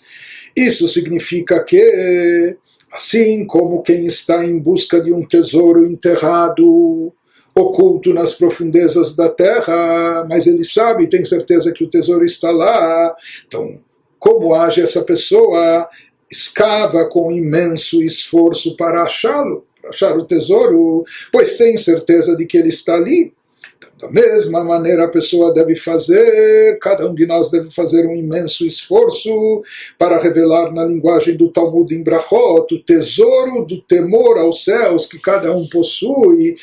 [0.56, 2.56] Isso significa que,
[2.92, 7.14] assim como quem está em busca de um tesouro enterrado,
[7.56, 13.16] oculto nas profundezas da terra, mas ele sabe, tem certeza que o tesouro está lá.
[13.48, 13.80] Então,
[14.18, 15.88] como age essa pessoa?
[16.30, 22.70] Escava com imenso esforço para achá-lo, achar o tesouro, pois tem certeza de que ele
[22.70, 23.34] está ali.
[23.78, 28.16] Então, da mesma maneira, a pessoa deve fazer, cada um de nós deve fazer um
[28.16, 29.64] imenso esforço
[29.98, 35.20] para revelar na linguagem do Talmud em Brachot o tesouro do temor aos céus que
[35.20, 36.56] cada um possui,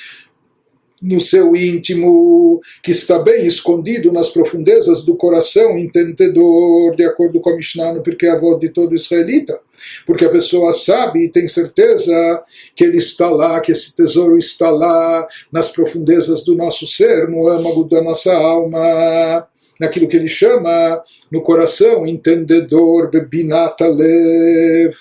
[1.01, 7.51] no seu íntimo, que está bem escondido nas profundezas do coração entendedor, de acordo com
[7.51, 9.59] a Mishnah Porque a voz de todo israelita.
[10.05, 12.43] Porque a pessoa sabe e tem certeza
[12.75, 17.49] que ele está lá, que esse tesouro está lá, nas profundezas do nosso ser, no
[17.49, 19.47] âmago da nossa alma
[19.79, 24.95] naquilo que ele chama no coração entendedor, bebinata lev.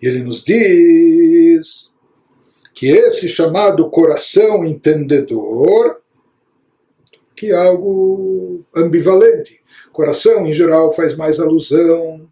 [0.00, 1.92] E ele nos diz
[2.78, 5.96] que esse chamado coração entendedor,
[7.34, 9.60] que é algo ambivalente.
[9.90, 12.28] Coração, em geral, faz mais alusão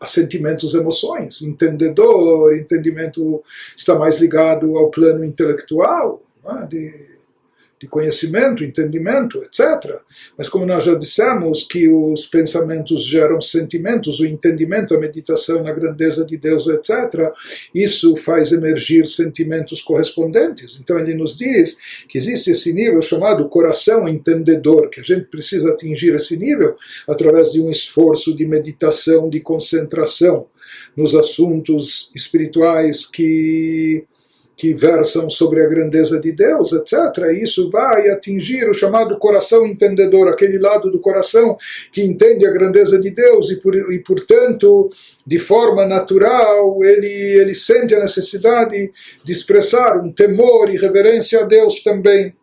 [0.00, 1.42] a sentimentos, emoções.
[1.42, 3.40] Entendedor, entendimento
[3.76, 6.66] está mais ligado ao plano intelectual, é?
[6.66, 7.13] de
[7.80, 10.00] de conhecimento, entendimento, etc.
[10.38, 15.72] Mas como nós já dissemos que os pensamentos geram sentimentos, o entendimento, a meditação na
[15.72, 17.32] grandeza de Deus, etc.,
[17.74, 20.78] isso faz emergir sentimentos correspondentes.
[20.80, 21.76] Então ele nos diz
[22.08, 26.76] que existe esse nível chamado coração entendedor, que a gente precisa atingir esse nível
[27.08, 30.46] através de um esforço de meditação, de concentração
[30.96, 34.04] nos assuntos espirituais que
[34.56, 37.32] que versam sobre a grandeza de Deus, etc.
[37.40, 41.56] Isso vai atingir o chamado coração entendedor, aquele lado do coração
[41.92, 44.90] que entende a grandeza de Deus e, por, e portanto,
[45.26, 48.92] de forma natural, ele, ele sente a necessidade
[49.24, 52.34] de expressar um temor e reverência a Deus também.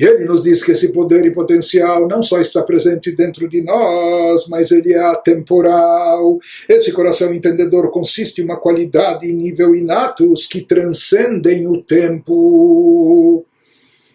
[0.00, 3.62] E ele nos diz que esse poder e potencial não só está presente dentro de
[3.62, 6.38] nós, mas ele é atemporal.
[6.66, 13.44] Esse coração entendedor consiste em uma qualidade e nível inatos que transcendem o tempo.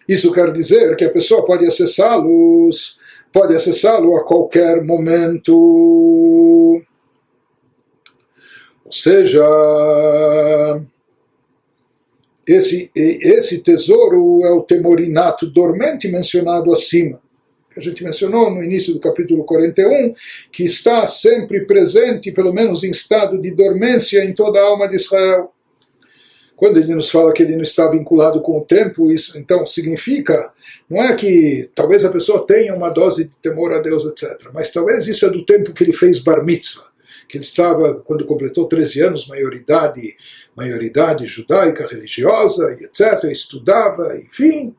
[0.08, 2.98] Isso quer dizer que a pessoa pode acessá-los,
[3.32, 6.82] pode acessá-lo a qualquer momento.
[8.84, 9.40] Ou seja,
[12.46, 17.20] esse, esse tesouro é o temor inato dormente mencionado acima.
[17.72, 20.14] Que a gente mencionou no início do capítulo 41,
[20.52, 24.96] que está sempre presente, pelo menos em estado de dormência, em toda a alma de
[24.96, 25.52] Israel.
[26.56, 30.50] Quando ele nos fala que ele não está vinculado com o tempo, isso então significa,
[30.88, 34.48] não é que talvez a pessoa tenha uma dose de temor a Deus, etc.
[34.54, 36.86] Mas talvez isso é do tempo que ele fez bar mitzvah,
[37.28, 40.16] que ele estava, quando completou 13 anos, maioridade,
[40.56, 44.74] maioridade judaica, religiosa, etc., estudava, enfim,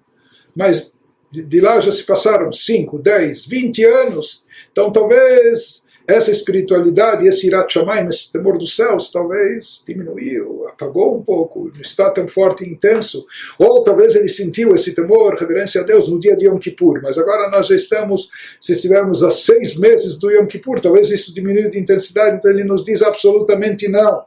[0.56, 0.92] mas
[1.32, 7.74] de lá já se passaram 5, 10, 20 anos, então talvez essa espiritualidade, esse irat
[7.74, 12.70] shamayim, esse temor dos céus, talvez diminuiu, apagou um pouco, não está tão forte e
[12.70, 13.26] intenso.
[13.60, 17.18] Ou talvez ele sentiu esse temor, reverência a Deus no dia de Yom Kippur, mas
[17.18, 18.30] agora nós já estamos,
[18.62, 22.64] se estivermos a seis meses do Yom Kippur, talvez isso diminua de intensidade, então ele
[22.64, 24.24] nos diz absolutamente não.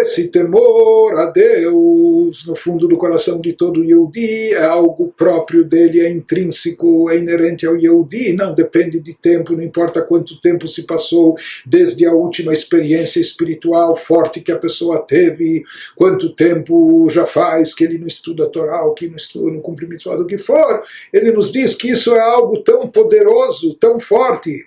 [0.00, 6.00] Esse temor a Deus no fundo do coração de todo Yehudi é algo próprio dele,
[6.00, 10.84] é intrínseco, é inerente ao Yehudi, não depende de tempo, não importa quanto tempo se
[10.84, 11.34] passou
[11.66, 15.62] desde a última experiência espiritual forte que a pessoa teve,
[15.94, 20.08] quanto tempo já faz que ele não estuda a Torá, que não estuda, no cumprimento
[20.16, 20.82] do que for,
[21.12, 24.66] ele nos diz que isso é algo tão poderoso, tão forte,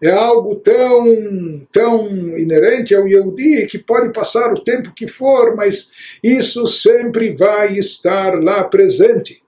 [0.00, 5.90] é algo tão, tão inerente ao Yehudi que pode passar o tempo que for, mas
[6.22, 9.42] isso sempre vai estar lá presente.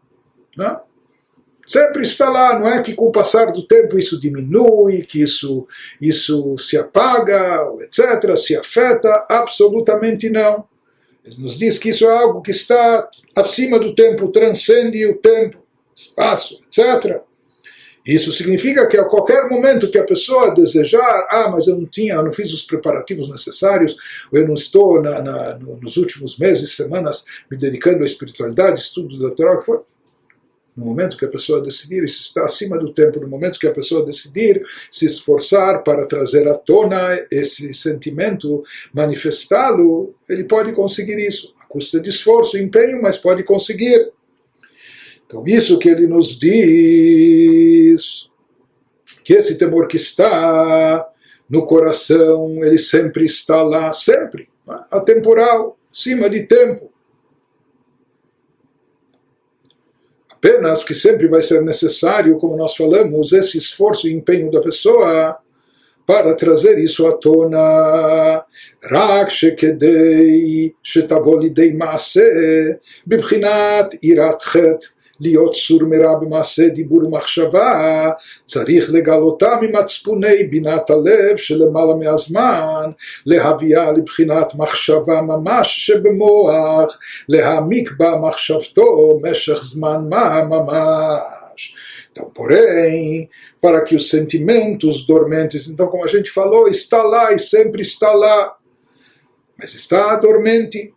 [0.56, 0.66] Não?
[0.66, 0.80] É?
[1.66, 5.68] Sempre está lá, não é que com o passar do tempo isso diminui, que isso,
[6.00, 10.64] isso se apaga, etc., se afeta, absolutamente não.
[11.22, 15.58] Ele nos diz que isso é algo que está acima do tempo, transcende o tempo,
[15.94, 17.20] espaço, etc.
[18.08, 22.14] Isso significa que a qualquer momento que a pessoa desejar, ah, mas eu não tinha,
[22.14, 23.94] eu não fiz os preparativos necessários,
[24.32, 29.20] ou eu não estou na, na, nos últimos meses, semanas, me dedicando à espiritualidade, estudo
[29.20, 29.62] da Torá.
[30.74, 33.72] No momento que a pessoa decidir, isso está acima do tempo, no momento que a
[33.72, 41.54] pessoa decidir se esforçar para trazer à tona esse sentimento, manifestá-lo, ele pode conseguir isso.
[41.60, 44.12] A custa de esforço, empenho, mas pode conseguir.
[45.28, 48.30] Então, isso que ele nos diz,
[49.22, 51.06] que esse temor que está
[51.46, 54.48] no coração, ele sempre está lá, sempre,
[54.90, 56.90] atemporal, cima de tempo.
[60.30, 65.36] Apenas que sempre vai ser necessário, como nós falamos, esse esforço e empenho da pessoa
[66.06, 68.46] para trazer isso à tona.
[68.82, 70.74] Rak shekedei
[71.76, 73.98] maase bibchinat
[75.19, 78.09] להיות סור מרע במעשה דיבור ומחשבה,
[78.43, 82.91] צריך לגלותה ממצפוני בינת הלב שלמעלה מהזמן,
[83.25, 91.75] להביאה לבחינת מחשבה ממש שבמוח, להעמיק בה מחשבתו משך זמן מה ממש.
[92.11, 93.29] Então, porém,
[93.61, 98.11] para que os sentimentos dormentes, então, como a gente falou, está lá e sempre está
[98.13, 98.55] lá,
[99.57, 100.93] mas está dormente,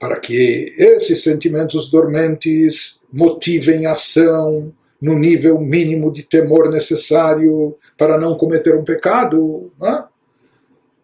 [0.00, 8.35] para que esses sentimentos dormentes motivem ação no nível mínimo de temor necessário para não
[8.35, 10.03] cometer um pecado, é?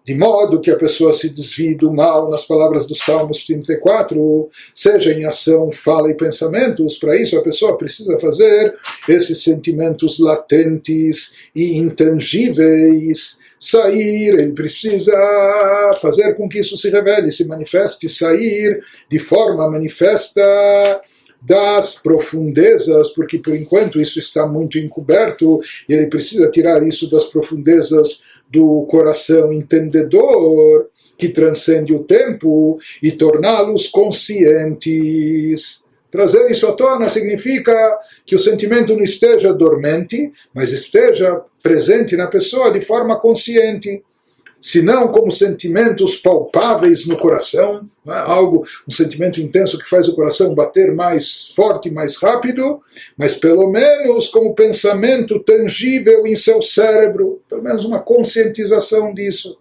[0.05, 5.13] de modo que a pessoa se desvie do mal, nas palavras dos Salmos 34, seja
[5.13, 6.97] em ação, fala e pensamentos.
[6.97, 8.73] Para isso, a pessoa precisa fazer
[9.07, 15.13] esses sentimentos latentes e intangíveis sair, ele precisa
[16.01, 20.41] fazer com que isso se revele, se manifeste, sair de forma manifesta
[21.41, 27.25] das profundezas, porque por enquanto isso está muito encoberto e ele precisa tirar isso das
[27.27, 35.83] profundezas do coração entendedor que transcende o tempo e torná-los conscientes.
[36.09, 37.73] Trazer isso à tona significa
[38.25, 44.01] que o sentimento não esteja dormente, mas esteja presente na pessoa de forma consciente
[44.61, 48.11] senão como sentimentos palpáveis no coração, é?
[48.11, 52.81] algo, um sentimento intenso que faz o coração bater mais forte, mais rápido,
[53.17, 59.57] mas pelo menos como pensamento tangível em seu cérebro, pelo menos uma conscientização disso.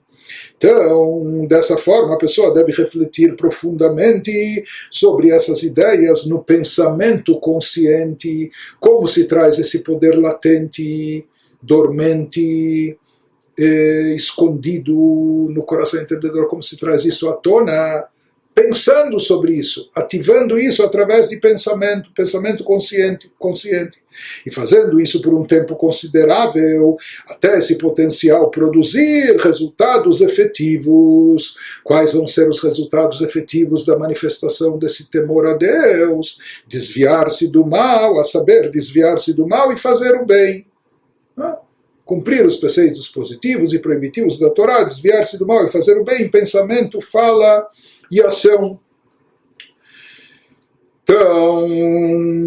[0.57, 9.07] Então, dessa forma, a pessoa deve refletir profundamente sobre essas ideias no pensamento consciente, como
[9.07, 11.24] se traz esse poder latente,
[11.62, 12.96] dormente,
[13.59, 14.92] eh, escondido
[15.50, 18.06] no coração entendedor, como se traz isso à tona,
[18.54, 23.98] pensando sobre isso, ativando isso através de pensamento, pensamento consciente, consciente,
[24.44, 26.96] e fazendo isso por um tempo considerável,
[27.28, 31.56] até esse potencial produzir resultados efetivos.
[31.84, 36.40] Quais vão ser os resultados efetivos da manifestação desse temor a Deus?
[36.66, 40.66] Desviar-se do mal, a saber, desviar-se do mal e fazer o bem.
[41.36, 41.61] Ah
[42.09, 46.30] cumprir os preceitos positivos e proibitivos da Torá, desviar-se do mal e fazer o bem,
[46.30, 47.68] pensamento, fala
[48.11, 48.80] e ação.
[51.11, 51.66] Então,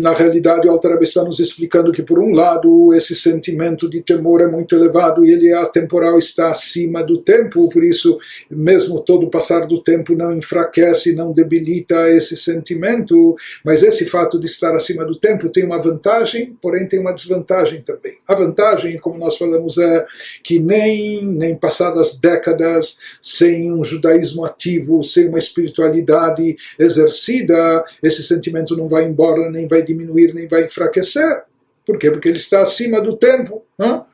[0.02, 4.40] na realidade, o Altareb está nos explicando que, por um lado, esse sentimento de temor
[4.40, 8.20] é muito elevado e ele é atemporal, está acima do tempo, por isso,
[8.52, 13.36] mesmo todo o passar do tempo não enfraquece, não debilita esse sentimento,
[13.66, 17.82] mas esse fato de estar acima do tempo tem uma vantagem, porém tem uma desvantagem
[17.82, 18.18] também.
[18.28, 20.06] A vantagem, como nós falamos, é
[20.44, 28.51] que nem, nem passadas décadas sem um judaísmo ativo, sem uma espiritualidade exercida, esse sentimento
[28.52, 31.44] não vai embora, nem vai diminuir, nem vai enfraquecer.
[31.86, 32.12] Por quê?
[32.12, 33.64] Porque ele está acima do tempo.
[33.78, 34.06] Não?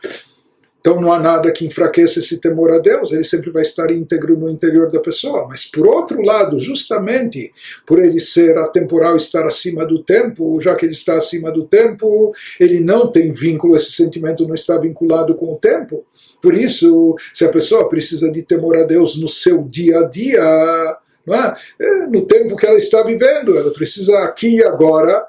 [0.88, 4.38] Então não há nada que enfraqueça esse temor a Deus, ele sempre vai estar íntegro
[4.38, 5.45] no interior da pessoa.
[5.45, 7.51] Mas por outro lado, justamente
[7.85, 12.33] por ele ser atemporal, estar acima do tempo, já que ele está acima do tempo,
[12.57, 16.05] ele não tem vínculo, esse sentimento não está vinculado com o tempo.
[16.41, 20.97] Por isso, se a pessoa precisa de temor a Deus no seu dia a dia,
[21.36, 21.55] é?
[21.80, 22.07] é?
[22.07, 23.57] no tempo que ela está vivendo.
[23.57, 25.25] Ela precisa aqui e agora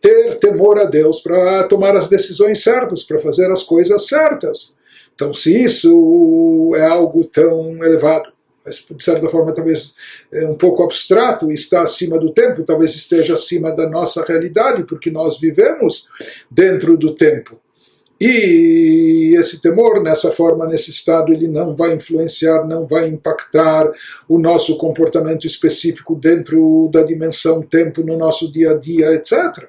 [0.00, 4.74] ter temor a Deus para tomar as decisões certas, para fazer as coisas certas.
[5.14, 8.32] Então, se isso é algo tão elevado,
[8.64, 9.94] mas de certa forma talvez
[10.32, 15.10] é um pouco abstrato está acima do tempo, talvez esteja acima da nossa realidade, porque
[15.10, 16.08] nós vivemos
[16.50, 17.60] dentro do tempo.
[18.20, 23.90] E esse temor, nessa forma, nesse estado, ele não vai influenciar, não vai impactar
[24.28, 29.68] o nosso comportamento específico dentro da dimensão tempo, no nosso dia a dia, etc.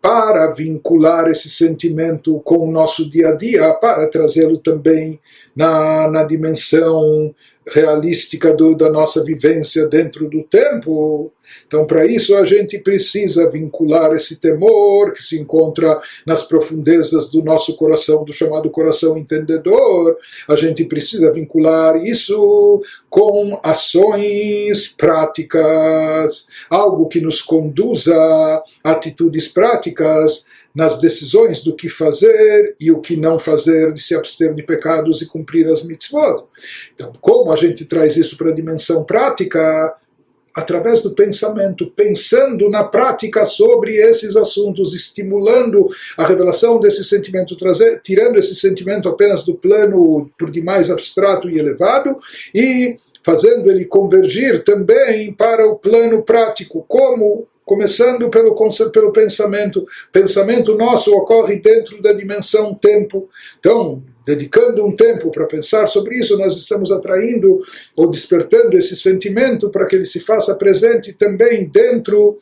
[0.00, 5.18] Para vincular esse sentimento com o nosso dia a dia, para trazê-lo também
[5.54, 7.34] na, na dimensão
[7.68, 11.32] realística do, da nossa vivência dentro do tempo.
[11.66, 17.42] Então, para isso, a gente precisa vincular esse temor que se encontra nas profundezas do
[17.42, 20.16] nosso coração, do chamado coração entendedor.
[20.48, 28.14] A gente precisa vincular isso com ações práticas, algo que nos conduza
[28.82, 30.44] a atitudes práticas
[30.76, 35.22] nas decisões do que fazer e o que não fazer, de se abster de pecados
[35.22, 36.44] e cumprir as mitzvot.
[36.94, 39.96] Então, como a gente traz isso para a dimensão prática?
[40.54, 48.00] Através do pensamento, pensando na prática sobre esses assuntos, estimulando a revelação desse sentimento, trazer,
[48.02, 52.18] tirando esse sentimento apenas do plano por demais abstrato e elevado
[52.54, 58.54] e fazendo ele convergir também para o plano prático, como começando pelo,
[58.92, 59.84] pelo pensamento.
[60.12, 63.28] Pensamento nosso ocorre dentro da dimensão tempo.
[63.58, 67.60] Então, dedicando um tempo para pensar sobre isso, nós estamos atraindo
[67.96, 72.38] ou despertando esse sentimento para que ele se faça presente também dentro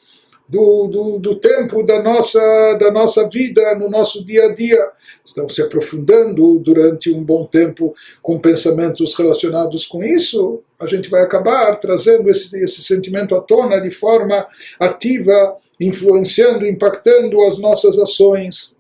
[0.46, 4.90] do, do, do, tempo da nossa, da nossa vida, no nosso dia a dia.
[5.24, 10.62] Estão se aprofundando durante um bom tempo com pensamentos relacionados com isso.
[10.84, 14.46] A gente vai acabar trazendo esse, esse sentimento à tona de forma
[14.78, 18.73] ativa, influenciando, impactando as nossas ações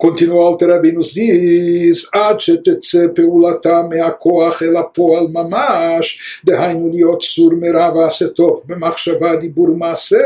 [0.00, 7.50] Continua Alter Rebbe nos diz, עד שתצא פעולתה מהכוח אל הפועל ממש, דהיינו להיות סור
[7.54, 10.16] מרע ועשה טוב במחשבה, דיבור ומעשה,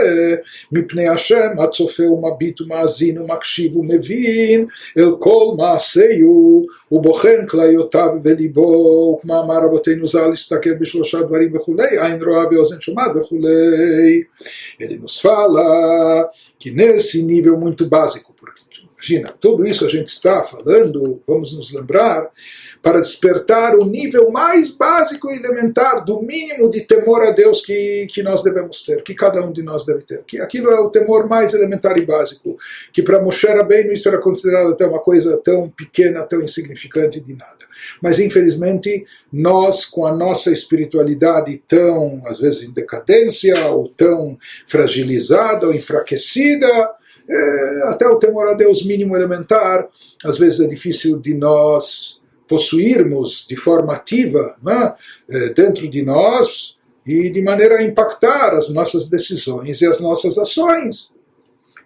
[0.72, 4.66] מפני השם הצופה ומביט ומאזין ומקשיב ומבין
[4.98, 6.62] אל כל מעשיו,
[6.92, 14.22] ובוחן כליותיו וליבו, וכמאמר רבותינו ז"ל להסתכל בשלושה דברים וכולי, עין רואה ואוזן שומעת וכולי.
[14.80, 18.32] Ele nos fala que nesse nível muito básico,
[19.05, 22.27] Imagina, tudo isso a gente está falando, vamos nos lembrar,
[22.81, 28.07] para despertar o nível mais básico e elementar do mínimo de temor a Deus que,
[28.11, 30.23] que nós devemos ter, que cada um de nós deve ter.
[30.25, 32.57] Que aquilo é o temor mais elementar e básico,
[32.91, 37.33] que para Moshe Rabbeinu isso era considerado até uma coisa tão pequena, tão insignificante de
[37.35, 37.65] nada.
[38.01, 45.67] Mas infelizmente nós, com a nossa espiritualidade tão, às vezes, em decadência, ou tão fragilizada
[45.67, 46.67] ou enfraquecida,
[47.29, 49.87] é, até o temor a Deus mínimo elementar,
[50.23, 54.93] às vezes é difícil de nós possuirmos de forma ativa né,
[55.29, 60.37] é, dentro de nós e de maneira a impactar as nossas decisões e as nossas
[60.37, 61.11] ações.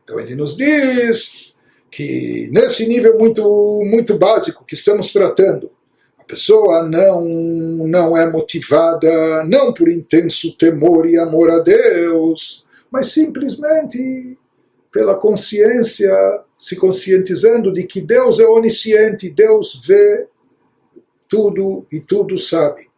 [0.04, 1.56] Então ele nos diz
[1.92, 3.44] que nesse nível muito,
[3.86, 5.72] muito básico que estamos tratando,
[6.18, 7.22] a pessoa não,
[7.88, 14.38] não é motivada não por intenso temor e amor a Deus, mas simplesmente
[14.92, 16.12] pela consciência,
[16.58, 20.28] se conscientizando de que Deus é onisciente, Deus vê
[21.28, 22.90] tudo e tudo sabe.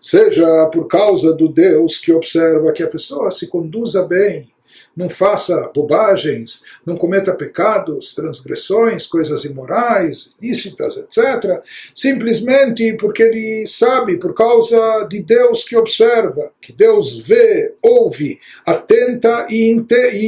[0.00, 4.51] Seja por causa do Deus que observa que a pessoa se conduza bem,
[4.96, 11.62] não faça bobagens, não cometa pecados, transgressões, coisas imorais, lícitas, etc.
[11.94, 19.46] Simplesmente porque ele sabe, por causa de Deus que observa, que Deus vê, ouve, atenta
[19.50, 19.70] e,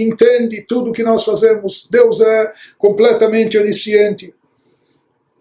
[0.02, 1.86] entende tudo o que nós fazemos.
[1.90, 4.34] Deus é completamente onisciente.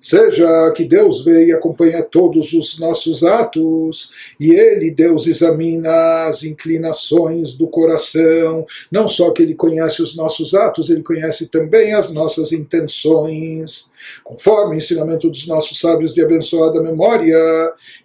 [0.03, 6.43] Seja que Deus vê e acompanha todos os nossos atos, e Ele, Deus, examina as
[6.43, 8.65] inclinações do coração.
[8.91, 13.89] Não só que Ele conhece os nossos atos, Ele conhece também as nossas intenções.
[14.25, 17.37] Conforme o ensinamento dos nossos sábios de abençoada memória.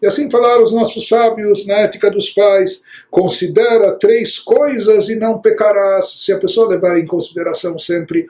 [0.01, 5.40] E assim falaram os nossos sábios na ética dos pais: considera três coisas e não
[5.40, 6.22] pecarás.
[6.24, 8.28] Se a pessoa levar em consideração sempre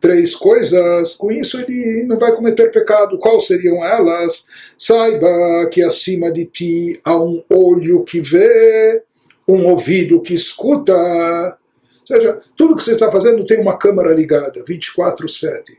[0.00, 3.18] três coisas, com isso ele não vai cometer pecado.
[3.18, 4.46] Quais seriam elas?
[4.76, 9.02] Saiba que acima de ti há um olho que vê,
[9.46, 10.94] um ouvido que escuta.
[10.94, 15.76] Ou seja, tudo que você está fazendo tem uma câmera ligada, 24-7.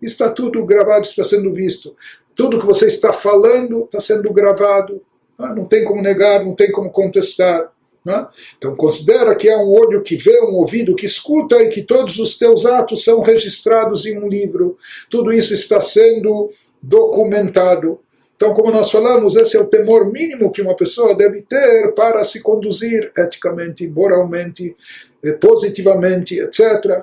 [0.00, 1.96] Está tudo gravado, está sendo visto.
[2.34, 5.02] Tudo que você está falando está sendo gravado.
[5.38, 7.72] Ah, não tem como negar, não tem como contestar.
[8.06, 8.24] Né?
[8.56, 12.20] Então considera que é um olho que vê, um ouvido que escuta e que todos
[12.20, 14.78] os teus atos são registrados em um livro.
[15.10, 16.48] Tudo isso está sendo
[16.80, 17.98] documentado.
[18.36, 22.22] Então, como nós falamos, esse é o temor mínimo que uma pessoa deve ter para
[22.22, 24.76] se conduzir eticamente, moralmente,
[25.24, 27.02] eh, positivamente, etc.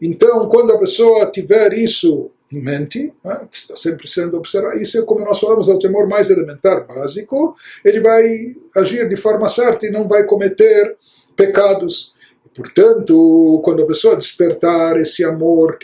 [0.00, 4.98] Então, quando a pessoa tiver isso em mente, né, que está sempre sendo observado, isso
[4.98, 9.48] é como nós falamos, é o temor mais elementar, básico, ele vai agir de forma
[9.48, 10.96] certa e não vai cometer
[11.36, 12.14] pecados.
[12.54, 15.78] Portanto, quando a pessoa despertar esse amor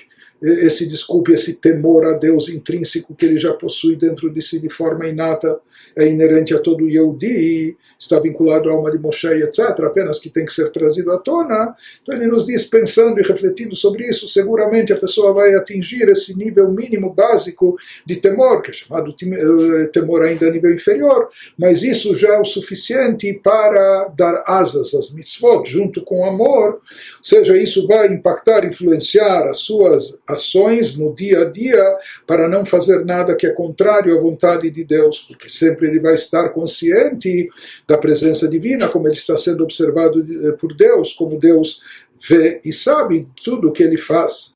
[0.44, 4.68] esse desculpe, esse temor a Deus intrínseco que ele já possui dentro de si de
[4.68, 5.58] forma inata,
[5.96, 10.44] é inerente a todo Yehudi, está vinculado à alma de Moshe, etc., apenas que tem
[10.44, 11.74] que ser trazido à tona.
[12.02, 16.36] Então ele nos diz, pensando e refletindo sobre isso, seguramente a pessoa vai atingir esse
[16.36, 17.76] nível mínimo básico
[18.06, 21.28] de temor, que é chamado eh, temor ainda a nível inferior,
[21.58, 26.74] mas isso já é o suficiente para dar asas às mitzvot, junto com o amor,
[26.74, 26.80] ou
[27.22, 33.04] seja, isso vai impactar, influenciar as suas ações no dia a dia para não fazer
[33.04, 35.48] nada que é contrário à vontade de Deus, porque
[35.84, 37.48] sempre ele vai estar consciente
[37.86, 40.24] da presença divina, como ele está sendo observado
[40.58, 41.82] por Deus, como Deus
[42.28, 44.52] vê e sabe tudo o que ele faz.